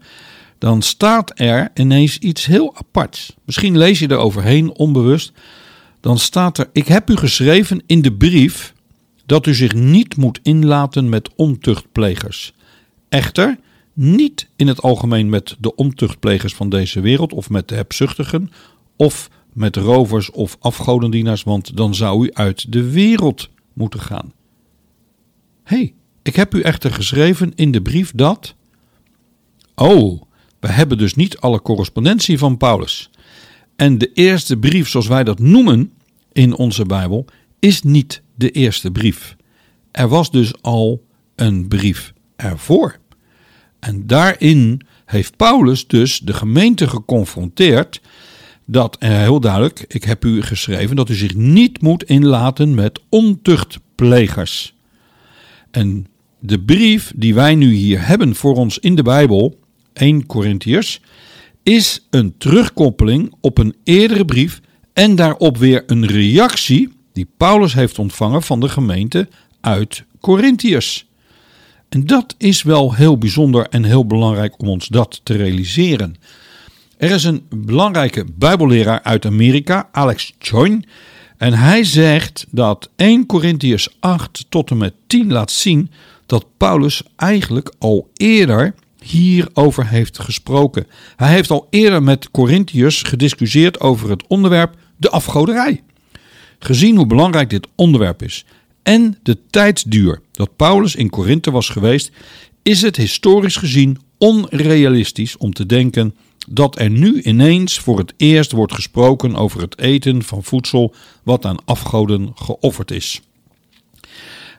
dan 0.58 0.82
staat 0.82 1.40
er 1.40 1.70
ineens 1.74 2.18
iets 2.18 2.46
heel 2.46 2.76
aparts. 2.76 3.34
Misschien 3.44 3.78
lees 3.78 3.98
je 3.98 4.08
er 4.08 4.16
overheen 4.16 4.74
onbewust. 4.74 5.32
Dan 6.00 6.18
staat 6.18 6.58
er: 6.58 6.68
Ik 6.72 6.88
heb 6.88 7.10
u 7.10 7.16
geschreven 7.16 7.82
in 7.86 8.02
de 8.02 8.12
brief 8.12 8.74
dat 9.26 9.46
u 9.46 9.54
zich 9.54 9.74
niet 9.74 10.16
moet 10.16 10.40
inlaten 10.42 11.08
met 11.08 11.30
ontuchtplegers. 11.36 12.52
Echter, 13.08 13.58
niet 13.92 14.48
in 14.56 14.66
het 14.66 14.82
algemeen 14.82 15.28
met 15.28 15.56
de 15.58 15.74
ontuchtplegers 15.74 16.54
van 16.54 16.68
deze 16.68 17.00
wereld 17.00 17.32
of 17.32 17.50
met 17.50 17.68
de 17.68 17.74
hebzuchtigen 17.74 18.50
of 18.96 19.30
met 19.56 19.76
rovers 19.76 20.30
of 20.30 20.56
afgodendienaars, 20.60 21.42
want 21.42 21.76
dan 21.76 21.94
zou 21.94 22.26
u 22.26 22.32
uit 22.32 22.72
de 22.72 22.90
wereld 22.90 23.50
moeten 23.72 24.00
gaan. 24.00 24.32
Hé, 25.62 25.76
hey, 25.76 25.94
ik 26.22 26.36
heb 26.36 26.54
u 26.54 26.60
echter 26.60 26.92
geschreven 26.92 27.52
in 27.54 27.70
de 27.70 27.82
brief 27.82 28.12
dat. 28.14 28.54
Oh, 29.74 30.22
we 30.60 30.68
hebben 30.68 30.98
dus 30.98 31.14
niet 31.14 31.38
alle 31.38 31.62
correspondentie 31.62 32.38
van 32.38 32.56
Paulus. 32.56 33.10
En 33.76 33.98
de 33.98 34.12
eerste 34.12 34.56
brief, 34.56 34.88
zoals 34.88 35.06
wij 35.06 35.24
dat 35.24 35.38
noemen 35.38 35.92
in 36.32 36.54
onze 36.54 36.84
Bijbel, 36.84 37.24
is 37.58 37.82
niet 37.82 38.22
de 38.34 38.50
eerste 38.50 38.90
brief. 38.90 39.36
Er 39.90 40.08
was 40.08 40.30
dus 40.30 40.62
al 40.62 41.04
een 41.34 41.68
brief 41.68 42.12
ervoor. 42.36 42.98
En 43.80 44.06
daarin 44.06 44.80
heeft 45.04 45.36
Paulus 45.36 45.86
dus 45.86 46.18
de 46.18 46.32
gemeente 46.32 46.88
geconfronteerd 46.88 48.00
dat 48.66 48.96
er 48.98 49.20
heel 49.20 49.40
duidelijk, 49.40 49.84
ik 49.88 50.04
heb 50.04 50.24
u 50.24 50.42
geschreven, 50.42 50.96
dat 50.96 51.08
u 51.08 51.14
zich 51.14 51.34
niet 51.34 51.82
moet 51.82 52.04
inlaten 52.04 52.74
met 52.74 53.00
ontuchtplegers. 53.08 54.74
En 55.70 56.06
de 56.38 56.60
brief 56.60 57.12
die 57.16 57.34
wij 57.34 57.54
nu 57.54 57.72
hier 57.72 58.06
hebben 58.06 58.34
voor 58.34 58.54
ons 58.54 58.78
in 58.78 58.94
de 58.94 59.02
Bijbel, 59.02 59.58
1 59.92 60.26
Corinthiërs, 60.26 61.00
is 61.62 62.06
een 62.10 62.34
terugkoppeling 62.38 63.34
op 63.40 63.58
een 63.58 63.74
eerdere 63.84 64.24
brief 64.24 64.60
en 64.92 65.14
daarop 65.14 65.56
weer 65.56 65.82
een 65.86 66.06
reactie 66.06 66.92
die 67.12 67.28
Paulus 67.36 67.74
heeft 67.74 67.98
ontvangen 67.98 68.42
van 68.42 68.60
de 68.60 68.68
gemeente 68.68 69.28
uit 69.60 70.04
Corinthiërs. 70.20 71.06
En 71.88 72.06
dat 72.06 72.34
is 72.38 72.62
wel 72.62 72.94
heel 72.94 73.18
bijzonder 73.18 73.68
en 73.68 73.84
heel 73.84 74.06
belangrijk 74.06 74.60
om 74.60 74.68
ons 74.68 74.88
dat 74.88 75.20
te 75.22 75.36
realiseren. 75.36 76.16
Er 76.96 77.10
is 77.10 77.24
een 77.24 77.46
belangrijke 77.48 78.24
Bijbelleraar 78.34 79.02
uit 79.02 79.26
Amerika, 79.26 79.88
Alex 79.92 80.32
Joyne, 80.38 80.82
en 81.36 81.52
hij 81.52 81.84
zegt 81.84 82.46
dat 82.50 82.90
1 82.96 83.26
Corinthiërs 83.26 83.88
8 84.00 84.46
tot 84.48 84.70
en 84.70 84.76
met 84.76 84.94
10 85.06 85.32
laat 85.32 85.50
zien 85.50 85.90
dat 86.26 86.46
Paulus 86.56 87.02
eigenlijk 87.16 87.74
al 87.78 88.10
eerder 88.14 88.74
hierover 89.00 89.86
heeft 89.88 90.18
gesproken. 90.18 90.86
Hij 91.16 91.32
heeft 91.32 91.50
al 91.50 91.66
eerder 91.70 92.02
met 92.02 92.30
Corinthiërs 92.30 93.02
gediscussieerd 93.02 93.80
over 93.80 94.10
het 94.10 94.26
onderwerp 94.26 94.74
de 94.96 95.10
afgoderij. 95.10 95.82
Gezien 96.58 96.96
hoe 96.96 97.06
belangrijk 97.06 97.50
dit 97.50 97.66
onderwerp 97.74 98.22
is 98.22 98.44
en 98.82 99.18
de 99.22 99.38
tijdsduur 99.50 100.20
dat 100.32 100.56
Paulus 100.56 100.94
in 100.94 101.10
Korinthe 101.10 101.50
was 101.50 101.68
geweest, 101.68 102.10
is 102.62 102.82
het 102.82 102.96
historisch 102.96 103.56
gezien 103.56 103.98
onrealistisch 104.18 105.36
om 105.36 105.52
te 105.52 105.66
denken 105.66 106.14
dat 106.48 106.78
er 106.78 106.90
nu 106.90 107.22
ineens 107.22 107.78
voor 107.78 107.98
het 107.98 108.14
eerst 108.16 108.52
wordt 108.52 108.74
gesproken 108.74 109.36
over 109.36 109.60
het 109.60 109.78
eten 109.78 110.22
van 110.22 110.44
voedsel 110.44 110.94
wat 111.22 111.44
aan 111.44 111.64
afgoden 111.64 112.32
geofferd 112.34 112.90
is. 112.90 113.20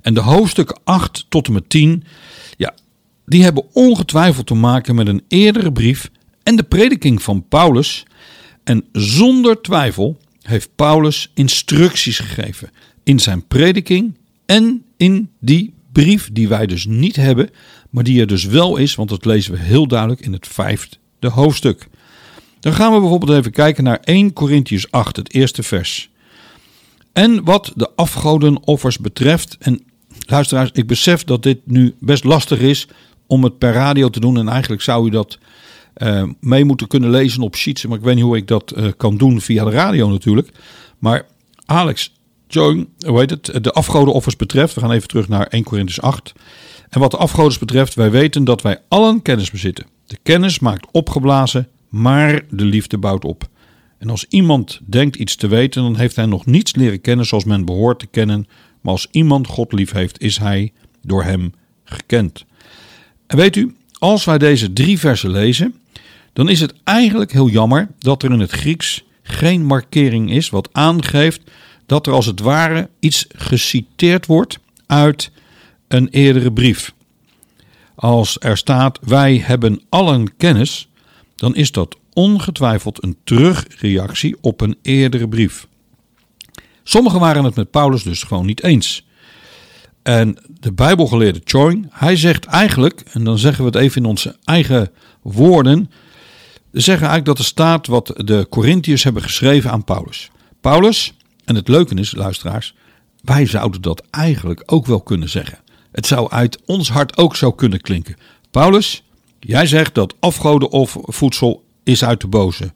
En 0.02 0.14
de 0.14 0.20
hoofdstukken 0.20 0.80
8 0.84 1.26
tot 1.30 1.48
en 1.48 1.54
met 1.54 1.70
10, 1.70 2.04
ja, 2.58 2.74
die 3.26 3.44
hebben 3.44 3.66
ongetwijfeld 3.74 4.48
te 4.48 4.54
maken 4.54 4.96
met 4.96 5.08
een 5.08 5.24
eerdere 5.28 5.72
brief 5.72 6.10
en 6.44 6.56
de 6.56 6.64
prediking 6.64 7.22
van 7.22 7.48
Paulus. 7.48 8.06
En 8.64 8.86
zonder 8.92 9.62
twijfel 9.62 10.18
heeft 10.42 10.70
Paulus 10.76 11.32
instructies 11.34 12.20
gegeven 12.20 12.70
in 13.04 13.20
zijn 13.20 13.48
prediking 13.48 14.18
en 14.46 14.84
in 14.98 15.30
die 15.40 15.74
brief 15.92 16.30
die 16.32 16.48
wij 16.48 16.66
dus 16.66 16.86
niet 16.86 17.16
hebben, 17.16 17.50
maar 17.90 18.04
die 18.04 18.20
er 18.20 18.28
dus 18.28 18.46
wel 18.46 18.78
is, 18.78 18.96
want 18.96 19.10
dat 19.10 19.26
lezen 19.26 19.52
we 19.52 19.60
heel 19.60 19.88
duidelijk 19.88 20.22
in 20.22 20.34
het 20.34 20.48
vijfde 20.48 20.98
hoofdstuk. 21.20 21.88
Dan 22.60 22.74
gaan 22.74 22.94
we 22.94 23.00
bijvoorbeeld 23.00 23.40
even 23.40 23.52
kijken 23.52 23.84
naar 23.84 24.00
1 24.04 24.34
Corinthians 24.34 24.92
8, 24.92 25.16
het 25.16 25.34
eerste 25.34 25.64
vers. 25.64 26.10
En 27.14 27.44
wat 27.44 27.72
de 27.76 27.90
afgodenoffers 27.96 28.98
betreft, 28.98 29.58
en 29.60 29.84
luisteraars, 30.28 30.70
ik 30.74 30.88
besef 30.88 31.24
dat 31.24 31.44
dit 31.44 31.60
nu 31.64 31.96
best 32.00 32.24
lastig 32.24 32.60
is 32.60 32.88
om 33.28 33.44
het 33.44 33.58
per 33.58 33.74
radio 33.74 34.10
te 34.10 34.20
doen. 34.20 34.38
En 34.38 34.50
eigenlijk 34.50 34.82
zou 34.82 35.08
u 35.08 35.10
dat 35.10 35.38
uh, 35.98 36.24
mee 36.40 36.66
moeten 36.66 36.88
kunnen 36.88 37.10
lezen 37.10 37.42
op 37.42 37.56
sheets. 37.56 37.86
Maar 37.86 37.98
ik 37.98 38.04
weet 38.04 38.16
niet 38.16 38.24
hoe 38.24 38.38
ik 38.38 38.48
dat 38.48 38.74
uh, 38.78 38.88
kan 38.98 39.18
doen 39.18 39.42
via 39.42 39.64
de 39.64 39.72
radio 39.72 40.10
natuurlijk. 40.10 40.50
Maar 41.00 41.26
Alex, 41.66 42.12
Join, 42.48 42.90
hoe 43.06 43.20
heet 43.20 43.30
het, 43.30 43.64
de 43.64 43.72
afgodenoffers 43.72 44.36
betreft. 44.36 44.74
We 44.74 44.82
gaan 44.82 44.92
even 44.92 45.08
terug 45.08 45.28
naar 45.28 45.48
1 45.48 45.64
Corinthians 45.64 46.02
8. 46.02 46.34
En 46.90 47.00
wat 47.00 47.12
de 47.12 47.18
afgoden 47.18 47.60
betreft, 47.60 47.96
wij 47.96 48.12
weten 48.12 48.44
dat 48.44 48.62
wij 48.62 48.80
allen 48.88 49.22
kennis 49.22 49.52
bezitten. 49.52 49.86
De 50.08 50.18
kennis 50.24 50.60
maakt 50.60 50.88
opgeblazen, 50.92 51.68
maar 51.90 52.44
de 52.50 52.66
liefde 52.66 52.98
bouwt 52.98 53.26
op. 53.26 53.50
En 53.98 54.10
als 54.10 54.26
iemand 54.30 54.80
denkt 54.86 55.16
iets 55.16 55.36
te 55.36 55.48
weten, 55.48 55.84
dan 55.84 55.96
heeft 55.96 56.16
hij 56.16 56.26
nog 56.26 56.46
niets 56.46 56.76
leren 56.76 57.02
kennen 57.02 57.26
zoals 57.26 57.44
men 57.44 57.66
behoort 57.66 58.00
te 58.00 58.08
kennen. 58.08 58.48
Maar 58.82 58.92
als 58.92 59.08
iemand 59.12 59.48
God 59.48 59.74
lief 59.74 59.92
heeft, 59.92 60.22
is 60.22 60.38
hij 60.38 60.74
door 61.02 61.24
hem 61.24 61.54
gekend. 61.84 62.46
En 63.28 63.38
weet 63.38 63.56
u, 63.56 63.76
als 63.98 64.26
wij 64.26 64.38
deze 64.38 64.74
drie 64.74 65.00
versen 65.00 65.30
lezen, 65.30 65.76
dan 66.34 66.50
is 66.50 66.60
het 66.60 66.74
eigenlijk 66.84 67.32
heel 67.32 67.50
jammer 67.50 67.88
dat 68.00 68.24
er 68.24 68.32
in 68.32 68.40
het 68.40 68.52
Grieks 68.52 69.04
geen 69.24 69.66
markering 69.66 70.32
is 70.32 70.50
wat 70.50 70.70
aangeeft 70.72 71.42
dat 71.86 72.08
er 72.08 72.14
als 72.14 72.26
het 72.26 72.40
ware 72.40 72.90
iets 73.00 73.26
geciteerd 73.36 74.26
wordt 74.26 74.60
uit 74.86 75.32
een 75.88 76.08
eerdere 76.10 76.52
brief. 76.52 76.94
Als 78.00 78.38
er 78.40 78.58
staat 78.58 79.00
wij 79.02 79.38
hebben 79.38 79.82
allen 79.90 80.38
kennis, 80.38 80.90
dan 81.36 81.56
is 81.56 81.72
dat 81.72 81.98
ongetwijfeld 82.14 83.04
een 83.04 83.18
terugreactie 83.24 84.38
op 84.42 84.62
een 84.62 84.78
eerdere 84.82 85.28
brief. 85.28 85.68
Sommigen 86.84 87.20
waren 87.20 87.44
het 87.44 87.56
met 87.56 87.72
Paulus 87.72 88.04
dus 88.04 88.24
gewoon 88.24 88.46
niet 88.46 88.64
eens. 88.64 89.06
En 90.04 90.38
de 90.60 90.74
Bijbelgeleerde 90.74 91.42
Choing, 91.44 91.88
hij 91.92 92.16
zegt 92.16 92.46
eigenlijk, 92.46 93.04
en 93.12 93.24
dan 93.24 93.38
zeggen 93.38 93.64
we 93.64 93.70
het 93.70 93.80
even 93.80 94.02
in 94.02 94.10
onze 94.10 94.36
eigen 94.44 94.92
woorden, 95.22 95.92
zeggen 96.72 97.08
eigenlijk 97.08 97.26
dat 97.26 97.38
er 97.38 97.46
staat 97.46 97.88
wat 97.88 98.14
de 98.16 98.48
Corinthiërs 98.50 99.04
hebben 99.04 99.24
geschreven 99.24 99.72
aan 99.72 99.84
Paulus. 99.84 100.30
Paulus, 100.62 101.14
en 101.46 101.56
het 101.56 101.68
leuke 101.68 101.96
is, 101.96 102.16
luisteraars, 102.16 102.76
wij 103.22 103.46
zouden 103.46 103.82
dat 103.82 104.04
eigenlijk 104.10 104.64
ook 104.66 104.86
wel 104.86 105.02
kunnen 105.02 105.30
zeggen. 105.30 105.60
Het 105.98 106.08
zou 106.08 106.30
uit 106.30 106.60
ons 106.66 106.90
hart 106.90 107.18
ook 107.18 107.36
zo 107.36 107.52
kunnen 107.52 107.82
klinken. 107.82 108.16
Paulus, 108.52 109.04
jij 109.40 109.66
zegt 109.66 109.96
dat 109.96 110.16
afgoden 110.20 110.70
of 110.70 110.98
voedsel 111.02 111.64
is 111.84 112.04
uit 112.04 112.22
de 112.22 112.28
boze. 112.28 112.72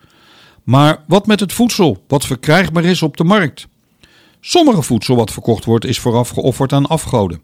Maar 0.63 1.03
wat 1.07 1.27
met 1.27 1.39
het 1.39 1.53
voedsel 1.53 2.03
wat 2.07 2.25
verkrijgbaar 2.25 2.83
is 2.83 3.01
op 3.01 3.17
de 3.17 3.23
markt? 3.23 3.67
Sommige 4.39 4.81
voedsel 4.81 5.15
wat 5.15 5.31
verkocht 5.31 5.65
wordt 5.65 5.85
is 5.85 5.99
vooraf 5.99 6.29
geofferd 6.29 6.73
aan 6.73 6.87
afgoden. 6.87 7.41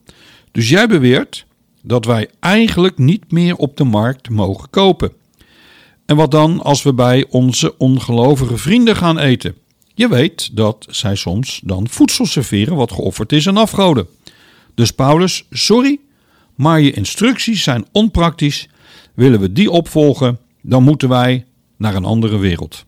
Dus 0.52 0.70
jij 0.70 0.88
beweert 0.88 1.46
dat 1.82 2.06
wij 2.06 2.30
eigenlijk 2.40 2.98
niet 2.98 3.32
meer 3.32 3.56
op 3.56 3.78
de 3.78 3.84
markt 3.84 4.30
mogen 4.30 4.70
kopen. 4.70 5.12
En 6.06 6.16
wat 6.16 6.32
dan 6.32 6.62
als 6.64 6.84
we 6.84 6.94
bij 6.94 7.26
onze 7.30 7.78
ongelovige 7.78 8.58
vrienden 8.58 8.96
gaan 8.96 9.18
eten? 9.18 9.56
Je 9.94 10.08
weet 10.08 10.56
dat 10.56 10.86
zij 10.90 11.16
soms 11.16 11.62
dan 11.64 11.88
voedsel 11.90 12.26
serveren 12.26 12.76
wat 12.76 12.92
geofferd 12.92 13.32
is 13.32 13.48
aan 13.48 13.58
afgoden. 13.58 14.08
Dus 14.78 14.92
Paulus, 14.92 15.46
sorry, 15.50 16.00
maar 16.56 16.82
je 16.82 16.92
instructies 16.92 17.64
zijn 17.64 17.86
onpraktisch. 17.92 18.68
Willen 19.14 19.40
we 19.40 19.52
die 19.52 19.72
opvolgen, 19.72 20.40
dan 20.62 20.84
moeten 20.84 21.10
wij 21.10 21.46
naar 21.78 21.96
een 21.96 22.06
andere 22.06 22.38
wereld. 22.38 22.86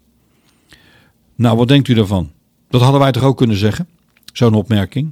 Nou, 1.36 1.58
wat 1.58 1.68
denkt 1.68 1.88
u 1.88 1.94
daarvan? 1.94 2.32
Dat 2.70 2.82
hadden 2.82 3.00
wij 3.00 3.12
toch 3.12 3.24
ook 3.24 3.38
kunnen 3.38 3.58
zeggen? 3.58 3.88
Zo'n 4.34 4.54
opmerking. 4.54 5.12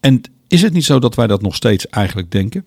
En 0.00 0.20
is 0.48 0.62
het 0.62 0.72
niet 0.72 0.84
zo 0.84 0.98
dat 0.98 1.14
wij 1.14 1.26
dat 1.26 1.42
nog 1.42 1.54
steeds 1.54 1.88
eigenlijk 1.88 2.30
denken? 2.30 2.64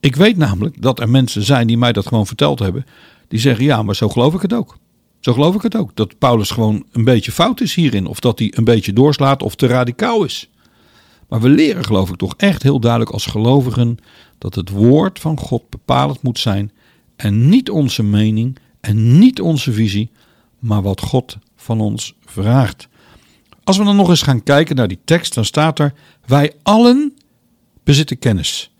Ik 0.00 0.16
weet 0.16 0.36
namelijk 0.36 0.82
dat 0.82 1.00
er 1.00 1.08
mensen 1.08 1.42
zijn 1.42 1.66
die 1.66 1.78
mij 1.78 1.92
dat 1.92 2.06
gewoon 2.06 2.26
verteld 2.26 2.58
hebben. 2.58 2.86
Die 3.28 3.40
zeggen: 3.40 3.64
ja, 3.64 3.82
maar 3.82 3.96
zo 3.96 4.08
geloof 4.08 4.34
ik 4.34 4.42
het 4.42 4.52
ook. 4.52 4.78
Zo 5.20 5.32
geloof 5.32 5.54
ik 5.54 5.62
het 5.62 5.76
ook. 5.76 5.90
Dat 5.96 6.18
Paulus 6.18 6.50
gewoon 6.50 6.84
een 6.92 7.04
beetje 7.04 7.32
fout 7.32 7.60
is 7.60 7.74
hierin. 7.74 8.06
Of 8.06 8.20
dat 8.20 8.38
hij 8.38 8.52
een 8.56 8.64
beetje 8.64 8.92
doorslaat 8.92 9.42
of 9.42 9.54
te 9.54 9.66
radicaal 9.66 10.24
is. 10.24 10.50
Maar 11.30 11.40
we 11.40 11.48
leren 11.48 11.84
geloof 11.84 12.10
ik 12.10 12.16
toch 12.16 12.34
echt 12.36 12.62
heel 12.62 12.80
duidelijk 12.80 13.10
als 13.10 13.26
gelovigen 13.26 13.98
dat 14.38 14.54
het 14.54 14.70
woord 14.70 15.18
van 15.18 15.38
God 15.38 15.68
bepalend 15.68 16.22
moet 16.22 16.38
zijn. 16.38 16.72
En 17.16 17.48
niet 17.48 17.70
onze 17.70 18.02
mening 18.02 18.58
en 18.80 19.18
niet 19.18 19.40
onze 19.40 19.72
visie, 19.72 20.10
maar 20.58 20.82
wat 20.82 21.00
God 21.00 21.38
van 21.56 21.80
ons 21.80 22.14
vraagt. 22.24 22.88
Als 23.64 23.78
we 23.78 23.84
dan 23.84 23.96
nog 23.96 24.08
eens 24.08 24.22
gaan 24.22 24.42
kijken 24.42 24.76
naar 24.76 24.88
die 24.88 25.00
tekst, 25.04 25.34
dan 25.34 25.44
staat 25.44 25.78
er: 25.78 25.94
Wij 26.26 26.52
allen 26.62 27.14
bezitten 27.84 28.18
kennis. 28.18 28.70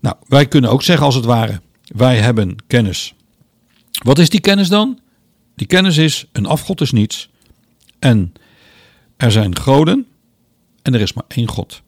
Nou, 0.00 0.16
wij 0.26 0.46
kunnen 0.46 0.70
ook 0.70 0.82
zeggen 0.82 1.06
als 1.06 1.14
het 1.14 1.24
ware: 1.24 1.60
Wij 1.86 2.18
hebben 2.18 2.56
kennis. 2.66 3.14
Wat 4.02 4.18
is 4.18 4.28
die 4.28 4.40
kennis 4.40 4.68
dan? 4.68 4.98
Die 5.54 5.66
kennis 5.66 5.96
is: 5.96 6.26
een 6.32 6.46
afgod 6.46 6.80
is 6.80 6.92
niets. 6.92 7.30
En 7.98 8.32
er 9.16 9.32
zijn 9.32 9.56
goden 9.56 10.06
en 10.82 10.94
er 10.94 11.00
is 11.00 11.12
maar 11.12 11.24
één 11.28 11.48
God. 11.48 11.82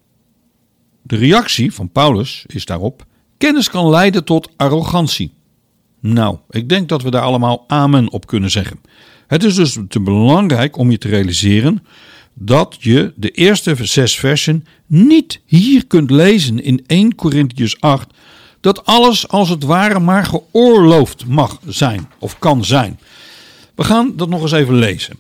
De 1.02 1.16
reactie 1.16 1.72
van 1.72 1.90
Paulus 1.90 2.44
is 2.46 2.64
daarop: 2.64 3.06
kennis 3.38 3.70
kan 3.70 3.88
leiden 3.88 4.24
tot 4.24 4.50
arrogantie. 4.56 5.32
Nou, 6.00 6.36
ik 6.50 6.68
denk 6.68 6.88
dat 6.88 7.02
we 7.02 7.10
daar 7.10 7.22
allemaal 7.22 7.64
amen 7.66 8.10
op 8.10 8.26
kunnen 8.26 8.50
zeggen. 8.50 8.80
Het 9.26 9.44
is 9.44 9.54
dus 9.54 9.78
te 9.88 10.00
belangrijk 10.00 10.76
om 10.76 10.90
je 10.90 10.98
te 10.98 11.08
realiseren 11.08 11.84
dat 12.34 12.76
je 12.80 13.12
de 13.16 13.30
eerste 13.30 13.76
zes 13.86 14.18
versen 14.18 14.66
niet 14.86 15.40
hier 15.44 15.86
kunt 15.86 16.10
lezen 16.10 16.62
in 16.62 16.84
1 16.86 17.14
Corinthians 17.14 17.80
8, 17.80 18.14
dat 18.60 18.84
alles 18.84 19.28
als 19.28 19.48
het 19.48 19.64
ware 19.64 19.98
maar 19.98 20.24
geoorloofd 20.24 21.26
mag 21.26 21.60
zijn 21.66 22.08
of 22.18 22.38
kan 22.38 22.64
zijn. 22.64 22.98
We 23.74 23.84
gaan 23.84 24.12
dat 24.16 24.28
nog 24.28 24.42
eens 24.42 24.52
even 24.52 24.74
lezen. 24.74 25.16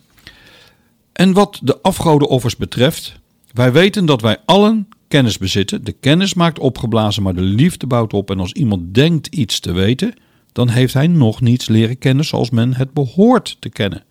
En 1.12 1.32
wat 1.32 1.60
de 1.62 1.78
afgodenoffers 1.82 2.56
betreft, 2.56 3.20
wij 3.52 3.72
weten 3.72 4.06
dat 4.06 4.20
wij 4.20 4.36
allen 4.44 4.88
kennis 5.08 5.38
bezitten. 5.38 5.84
De 5.84 5.92
kennis 5.92 6.34
maakt 6.34 6.58
opgeblazen, 6.58 7.22
maar 7.22 7.34
de 7.34 7.40
liefde 7.40 7.86
bouwt 7.86 8.12
op. 8.12 8.30
En 8.30 8.40
als 8.40 8.52
iemand 8.52 8.94
denkt 8.94 9.26
iets 9.26 9.60
te 9.60 9.72
weten, 9.72 10.14
dan 10.52 10.68
heeft 10.68 10.94
hij 10.94 11.06
nog 11.06 11.40
niets 11.40 11.68
leren 11.68 11.98
kennen 11.98 12.24
zoals 12.24 12.50
men 12.50 12.74
het 12.74 12.92
behoort 12.92 13.56
te 13.60 13.68
kennen. 13.68 14.04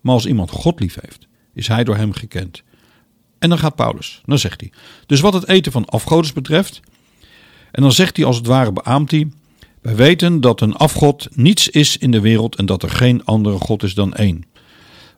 Maar 0.00 0.14
als 0.14 0.26
iemand 0.26 0.50
God 0.50 0.80
lief 0.80 0.96
heeft, 1.00 1.28
is 1.54 1.68
hij 1.68 1.84
door 1.84 1.96
hem 1.96 2.12
gekend. 2.12 2.62
En 3.38 3.48
dan 3.48 3.58
gaat 3.58 3.74
Paulus, 3.74 4.22
dan 4.24 4.38
zegt 4.38 4.60
hij. 4.60 4.72
Dus 5.06 5.20
wat 5.20 5.32
het 5.32 5.48
eten 5.48 5.72
van 5.72 5.84
afgodes 5.84 6.32
betreft, 6.32 6.80
en 7.70 7.82
dan 7.82 7.92
zegt 7.92 8.16
hij 8.16 8.26
als 8.26 8.36
het 8.36 8.46
ware 8.46 8.72
beaamt 8.72 9.10
hij, 9.10 9.28
wij 9.82 9.96
weten 9.96 10.40
dat 10.40 10.60
een 10.60 10.74
afgod 10.74 11.28
niets 11.34 11.68
is 11.68 11.96
in 11.96 12.10
de 12.10 12.20
wereld 12.20 12.56
en 12.56 12.66
dat 12.66 12.82
er 12.82 12.90
geen 12.90 13.24
andere 13.24 13.58
God 13.58 13.82
is 13.82 13.94
dan 13.94 14.14
één. 14.14 14.44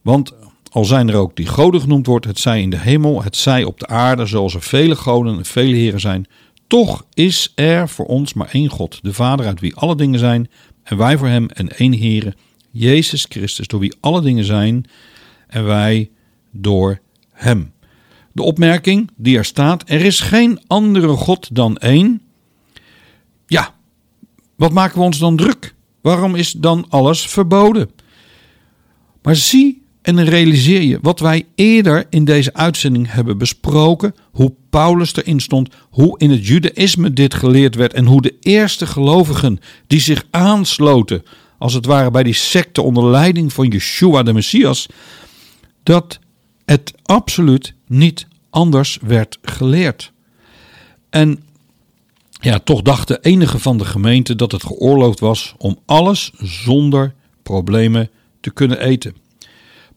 Want 0.03 0.33
al 0.73 0.85
zijn 0.85 1.09
er 1.09 1.15
ook 1.15 1.37
die 1.37 1.47
goden 1.47 1.81
genoemd 1.81 2.07
wordt, 2.07 2.27
het 2.27 2.39
zij 2.39 2.63
in 2.63 2.71
de 2.71 2.79
hemel, 2.79 3.23
het 3.23 3.37
zij 3.37 3.65
op 3.65 3.79
de 3.79 3.87
aarde, 3.87 4.27
zoals 4.27 4.55
er 4.55 4.63
vele 4.63 4.97
goden 4.97 5.37
en 5.37 5.45
vele 5.45 5.77
heren 5.77 6.01
zijn, 6.01 6.27
toch 6.67 7.05
is 7.15 7.53
er 7.55 7.89
voor 7.89 8.07
ons 8.07 8.33
maar 8.33 8.49
één 8.53 8.69
God, 8.69 8.99
de 9.03 9.13
Vader 9.13 9.47
uit 9.47 9.61
wie 9.61 9.77
alle 9.77 9.97
dingen 9.97 10.19
zijn, 10.19 10.51
en 10.83 10.97
wij 10.97 11.19
voor 11.19 11.29
hem 11.29 11.49
en 11.49 11.69
één 11.69 11.99
Heere, 11.99 12.35
Jezus 12.71 13.27
Christus, 13.29 13.67
door 13.67 13.81
wie 13.81 13.95
alle 14.01 14.21
dingen 14.21 14.45
zijn, 14.45 14.85
en 15.47 15.65
wij 15.65 16.11
door 16.51 17.01
hem. 17.33 17.73
De 18.33 18.43
opmerking 18.43 19.11
die 19.17 19.37
er 19.37 19.45
staat, 19.45 19.83
er 19.87 20.01
is 20.01 20.21
geen 20.21 20.61
andere 20.67 21.09
God 21.09 21.55
dan 21.55 21.77
één. 21.77 22.23
Ja, 23.47 23.75
wat 24.57 24.73
maken 24.73 24.99
we 24.99 25.05
ons 25.05 25.19
dan 25.19 25.37
druk? 25.37 25.75
Waarom 26.01 26.35
is 26.35 26.53
dan 26.53 26.87
alles 26.89 27.27
verboden? 27.27 27.91
Maar 29.23 29.37
zie 29.37 29.82
en 30.03 30.25
realiseer 30.25 30.83
je 30.83 30.99
wat 31.03 31.21
wij 31.21 31.47
eerder 31.55 32.07
in 32.11 32.25
deze 32.25 32.55
uitzending 32.55 33.13
hebben 33.13 33.39
besproken, 33.39 34.15
hoe 34.33 34.55
Paulus 34.71 35.17
erin 35.17 35.41
stond, 35.41 35.75
hoe 35.91 36.19
in 36.19 36.31
het 36.31 36.47
Judaïsme 36.47 37.13
dit 37.13 37.35
geleerd 37.35 37.75
werd 37.75 37.93
en 37.93 38.07
hoe 38.07 38.23
de 38.23 38.35
eerste 38.41 38.87
gelovigen 38.87 39.59
die 39.87 40.01
zich 40.01 40.25
aansloten, 40.31 41.23
als 41.59 41.75
het 41.75 41.87
ware 41.87 42.11
bij 42.11 42.23
die 42.23 42.33
secte 42.33 42.83
onder 42.83 43.07
leiding 43.07 43.53
van 43.53 43.69
Yeshua 43.69 44.23
de 44.23 44.33
Messias, 44.33 44.87
dat 45.83 46.19
het 46.65 46.93
absoluut 47.03 47.75
niet 47.87 48.27
anders 48.51 48.99
werd 49.03 49.39
geleerd. 49.43 50.13
En 51.11 51.43
ja, 52.41 52.59
toch 52.59 52.83
dachten 52.83 53.23
enige 53.23 53.59
van 53.59 53.79
de 53.79 53.85
gemeenten 53.85 54.37
dat 54.37 54.53
het 54.53 54.65
geoorloofd 54.65 55.21
was 55.21 55.55
om 55.59 55.79
alles 55.87 56.33
zonder 56.39 57.15
problemen 57.43 58.11
te 58.41 58.51
kunnen 58.51 58.81
eten. 58.81 59.22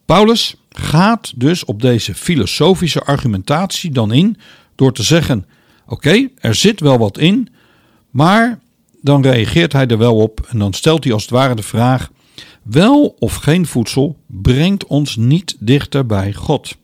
Paulus 0.06 0.56
gaat 0.70 1.34
dus 1.36 1.66
op 1.66 1.82
deze 1.82 2.14
filosofische 2.14 3.04
argumentatie 3.04 3.92
dan 3.92 4.12
in 4.12 4.38
door 4.76 4.94
te 4.94 5.04
zeggen: 5.04 5.46
Oké, 5.88 6.28
er 6.38 6.56
zit 6.56 6.80
wel 6.80 6.98
wat 6.98 7.18
in, 7.18 7.50
maar 8.10 8.60
dan 9.02 9.22
reageert 9.22 9.74
hij 9.74 9.88
er 9.88 9.98
wel 9.98 10.16
op 10.16 10.46
en 10.48 10.60
dan 10.60 10.74
stelt 10.74 11.04
hij 11.04 11.14
als 11.14 11.22
het 11.22 11.32
ware 11.32 11.56
de 11.56 11.64
vraag: 11.64 12.12
Wel 12.62 13.16
of 13.20 13.36
geen 13.36 13.66
voedsel 13.66 14.18
brengt 14.28 14.86
ons 14.86 15.16
niet 15.16 15.56
dichter 15.60 16.06
bij 16.06 16.34
God. 16.34 16.76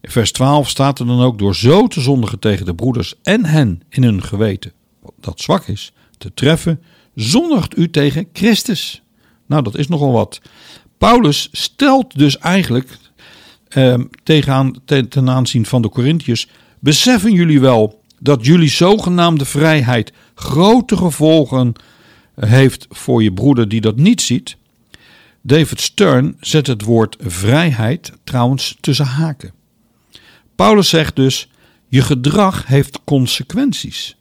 In 0.00 0.10
vers 0.10 0.32
12 0.32 0.68
staat 0.68 0.98
er 0.98 1.06
dan 1.06 1.20
ook: 1.20 1.38
Door 1.38 1.54
zo 1.56 1.86
te 1.86 2.00
zondigen 2.00 2.38
tegen 2.38 2.66
de 2.66 2.74
broeders 2.74 3.14
en 3.22 3.44
hen 3.44 3.82
in 3.88 4.02
hun 4.02 4.22
geweten, 4.22 4.72
dat 5.20 5.40
zwak 5.40 5.66
is, 5.66 5.92
te 6.18 6.34
treffen, 6.34 6.82
zondigt 7.14 7.78
u 7.78 7.90
tegen 7.90 8.28
Christus. 8.32 9.02
Nou, 9.46 9.62
dat 9.62 9.76
is 9.76 9.88
nogal 9.88 10.12
wat. 10.12 10.40
Paulus 10.98 11.48
stelt 11.52 12.18
dus 12.18 12.38
eigenlijk 12.38 12.98
eh, 13.68 14.00
tegenaan, 14.22 14.74
ten, 14.84 15.08
ten 15.08 15.30
aanzien 15.30 15.66
van 15.66 15.82
de 15.82 15.88
Corinthiërs: 15.88 16.48
beseffen 16.78 17.32
jullie 17.32 17.60
wel 17.60 18.02
dat 18.18 18.46
jullie 18.46 18.68
zogenaamde 18.68 19.44
vrijheid 19.44 20.12
grote 20.34 20.96
gevolgen 20.96 21.72
heeft 22.40 22.86
voor 22.90 23.22
je 23.22 23.32
broeder 23.32 23.68
die 23.68 23.80
dat 23.80 23.96
niet 23.96 24.20
ziet? 24.22 24.56
David 25.42 25.80
Stern 25.80 26.36
zet 26.40 26.66
het 26.66 26.82
woord 26.82 27.16
vrijheid 27.20 28.12
trouwens 28.24 28.76
tussen 28.80 29.06
haken. 29.06 29.52
Paulus 30.56 30.88
zegt 30.88 31.16
dus: 31.16 31.48
je 31.88 32.02
gedrag 32.02 32.66
heeft 32.66 33.00
consequenties. 33.04 34.16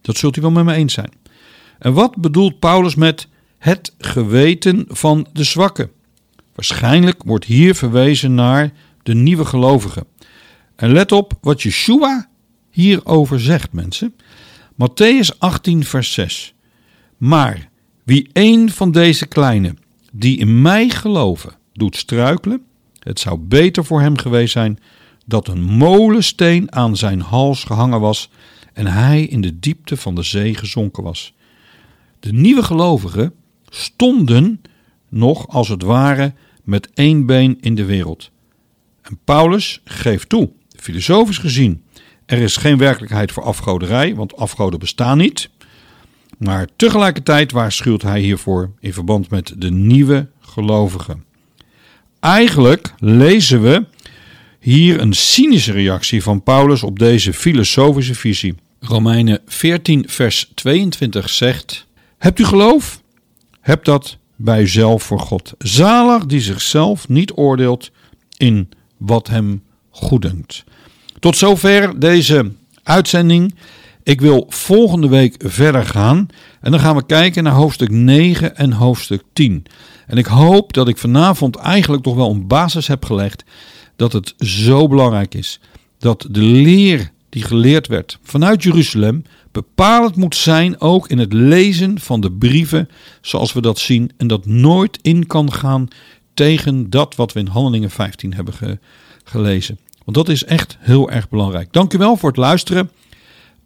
Dat 0.00 0.16
zult 0.16 0.36
u 0.36 0.40
wel 0.40 0.50
met 0.50 0.64
me 0.64 0.72
eens 0.72 0.92
zijn. 0.92 1.12
En 1.78 1.92
wat 1.92 2.16
bedoelt 2.16 2.58
Paulus 2.58 2.94
met 2.94 3.28
het 3.62 3.94
geweten 3.98 4.84
van 4.88 5.26
de 5.32 5.44
zwakke. 5.44 5.90
Waarschijnlijk 6.54 7.22
wordt 7.22 7.44
hier 7.44 7.74
verwezen 7.74 8.34
naar 8.34 8.72
de 9.02 9.14
nieuwe 9.14 9.44
gelovigen. 9.44 10.06
En 10.76 10.92
let 10.92 11.12
op 11.12 11.32
wat 11.40 11.62
Yeshua 11.62 12.28
hierover 12.70 13.40
zegt, 13.40 13.72
mensen. 13.72 14.14
Matthäus 14.72 15.38
18, 15.38 15.84
vers 15.84 16.12
6. 16.12 16.54
Maar 17.16 17.68
wie 18.04 18.30
een 18.32 18.70
van 18.70 18.90
deze 18.90 19.26
kleine, 19.26 19.74
die 20.12 20.38
in 20.38 20.62
mij 20.62 20.88
geloven, 20.88 21.52
doet 21.72 21.96
struikelen, 21.96 22.62
het 22.98 23.20
zou 23.20 23.38
beter 23.38 23.84
voor 23.84 24.00
hem 24.00 24.18
geweest 24.18 24.52
zijn 24.52 24.78
dat 25.26 25.48
een 25.48 25.62
molensteen 25.62 26.72
aan 26.72 26.96
zijn 26.96 27.20
hals 27.20 27.64
gehangen 27.64 28.00
was 28.00 28.30
en 28.72 28.86
hij 28.86 29.22
in 29.22 29.40
de 29.40 29.58
diepte 29.58 29.96
van 29.96 30.14
de 30.14 30.22
zee 30.22 30.54
gezonken 30.54 31.02
was. 31.02 31.34
De 32.20 32.32
nieuwe 32.32 32.62
gelovigen 32.62 33.34
stonden 33.74 34.62
nog 35.08 35.48
als 35.48 35.68
het 35.68 35.82
ware 35.82 36.32
met 36.64 36.90
één 36.94 37.26
been 37.26 37.58
in 37.60 37.74
de 37.74 37.84
wereld. 37.84 38.30
En 39.02 39.18
Paulus 39.24 39.80
geeft 39.84 40.28
toe, 40.28 40.50
filosofisch 40.76 41.38
gezien, 41.38 41.82
er 42.26 42.38
is 42.38 42.56
geen 42.56 42.78
werkelijkheid 42.78 43.32
voor 43.32 43.42
afgoderij, 43.42 44.14
want 44.14 44.36
afgoden 44.36 44.78
bestaan 44.78 45.18
niet. 45.18 45.50
Maar 46.38 46.68
tegelijkertijd 46.76 47.52
waarschuwt 47.52 48.02
hij 48.02 48.20
hiervoor 48.20 48.70
in 48.80 48.92
verband 48.92 49.30
met 49.30 49.54
de 49.56 49.70
nieuwe 49.70 50.28
gelovigen. 50.40 51.24
Eigenlijk 52.20 52.94
lezen 52.98 53.62
we 53.62 53.86
hier 54.60 55.00
een 55.00 55.12
cynische 55.12 55.72
reactie 55.72 56.22
van 56.22 56.42
Paulus 56.42 56.82
op 56.82 56.98
deze 56.98 57.32
filosofische 57.32 58.14
visie. 58.14 58.54
Romeinen 58.80 59.40
14, 59.46 60.04
vers 60.08 60.50
22 60.54 61.30
zegt: 61.30 61.86
Hebt 62.18 62.38
u 62.38 62.44
geloof? 62.44 63.01
Heb 63.62 63.84
dat 63.84 64.16
bij 64.36 64.62
uzelf 64.62 65.02
voor 65.02 65.20
God. 65.20 65.52
Zalig 65.58 66.26
die 66.26 66.40
zichzelf 66.40 67.08
niet 67.08 67.32
oordeelt 67.34 67.90
in 68.36 68.68
wat 68.96 69.28
hem 69.28 69.62
goeddunkt. 69.90 70.64
Tot 71.18 71.36
zover 71.36 72.00
deze 72.00 72.52
uitzending. 72.82 73.54
Ik 74.02 74.20
wil 74.20 74.46
volgende 74.48 75.08
week 75.08 75.34
verder 75.46 75.86
gaan 75.86 76.26
en 76.60 76.70
dan 76.70 76.80
gaan 76.80 76.96
we 76.96 77.06
kijken 77.06 77.42
naar 77.42 77.52
hoofdstuk 77.52 77.90
9 77.90 78.56
en 78.56 78.72
hoofdstuk 78.72 79.22
10. 79.32 79.64
En 80.06 80.16
ik 80.16 80.26
hoop 80.26 80.72
dat 80.72 80.88
ik 80.88 80.98
vanavond 80.98 81.56
eigenlijk 81.56 82.02
toch 82.02 82.14
wel 82.14 82.30
een 82.30 82.46
basis 82.46 82.86
heb 82.86 83.04
gelegd 83.04 83.44
dat 83.96 84.12
het 84.12 84.34
zo 84.38 84.88
belangrijk 84.88 85.34
is 85.34 85.60
dat 85.98 86.26
de 86.30 86.40
leer 86.40 87.10
die 87.28 87.42
geleerd 87.42 87.86
werd 87.86 88.18
vanuit 88.22 88.62
Jeruzalem 88.62 89.24
bepalend 89.52 90.16
moet 90.16 90.36
zijn 90.36 90.80
ook 90.80 91.08
in 91.08 91.18
het 91.18 91.32
lezen 91.32 92.00
van 92.00 92.20
de 92.20 92.32
brieven 92.32 92.88
zoals 93.20 93.52
we 93.52 93.60
dat 93.60 93.78
zien 93.78 94.10
en 94.16 94.26
dat 94.26 94.46
nooit 94.46 94.98
in 95.02 95.26
kan 95.26 95.52
gaan 95.52 95.88
tegen 96.34 96.90
dat 96.90 97.14
wat 97.14 97.32
we 97.32 97.40
in 97.40 97.46
Handelingen 97.46 97.90
15 97.90 98.34
hebben 98.34 98.54
gelezen. 99.24 99.78
Want 100.04 100.16
dat 100.16 100.28
is 100.28 100.44
echt 100.44 100.76
heel 100.80 101.10
erg 101.10 101.28
belangrijk. 101.28 101.72
Dank 101.72 101.92
u 101.92 101.98
wel 101.98 102.16
voor 102.16 102.28
het 102.28 102.38
luisteren 102.38 102.90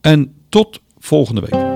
en 0.01 0.35
tot 0.49 0.81
volgende 0.99 1.40
week. 1.40 1.75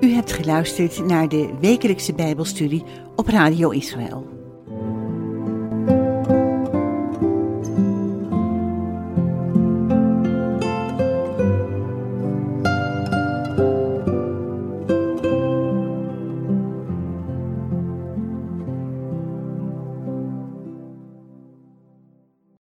U 0.00 0.14
hebt 0.14 0.32
geluisterd 0.32 1.06
naar 1.06 1.28
de 1.28 1.54
wekelijkse 1.60 2.14
Bijbelstudie 2.14 2.82
op 3.16 3.28
Radio 3.28 3.70
Israël. 3.70 4.41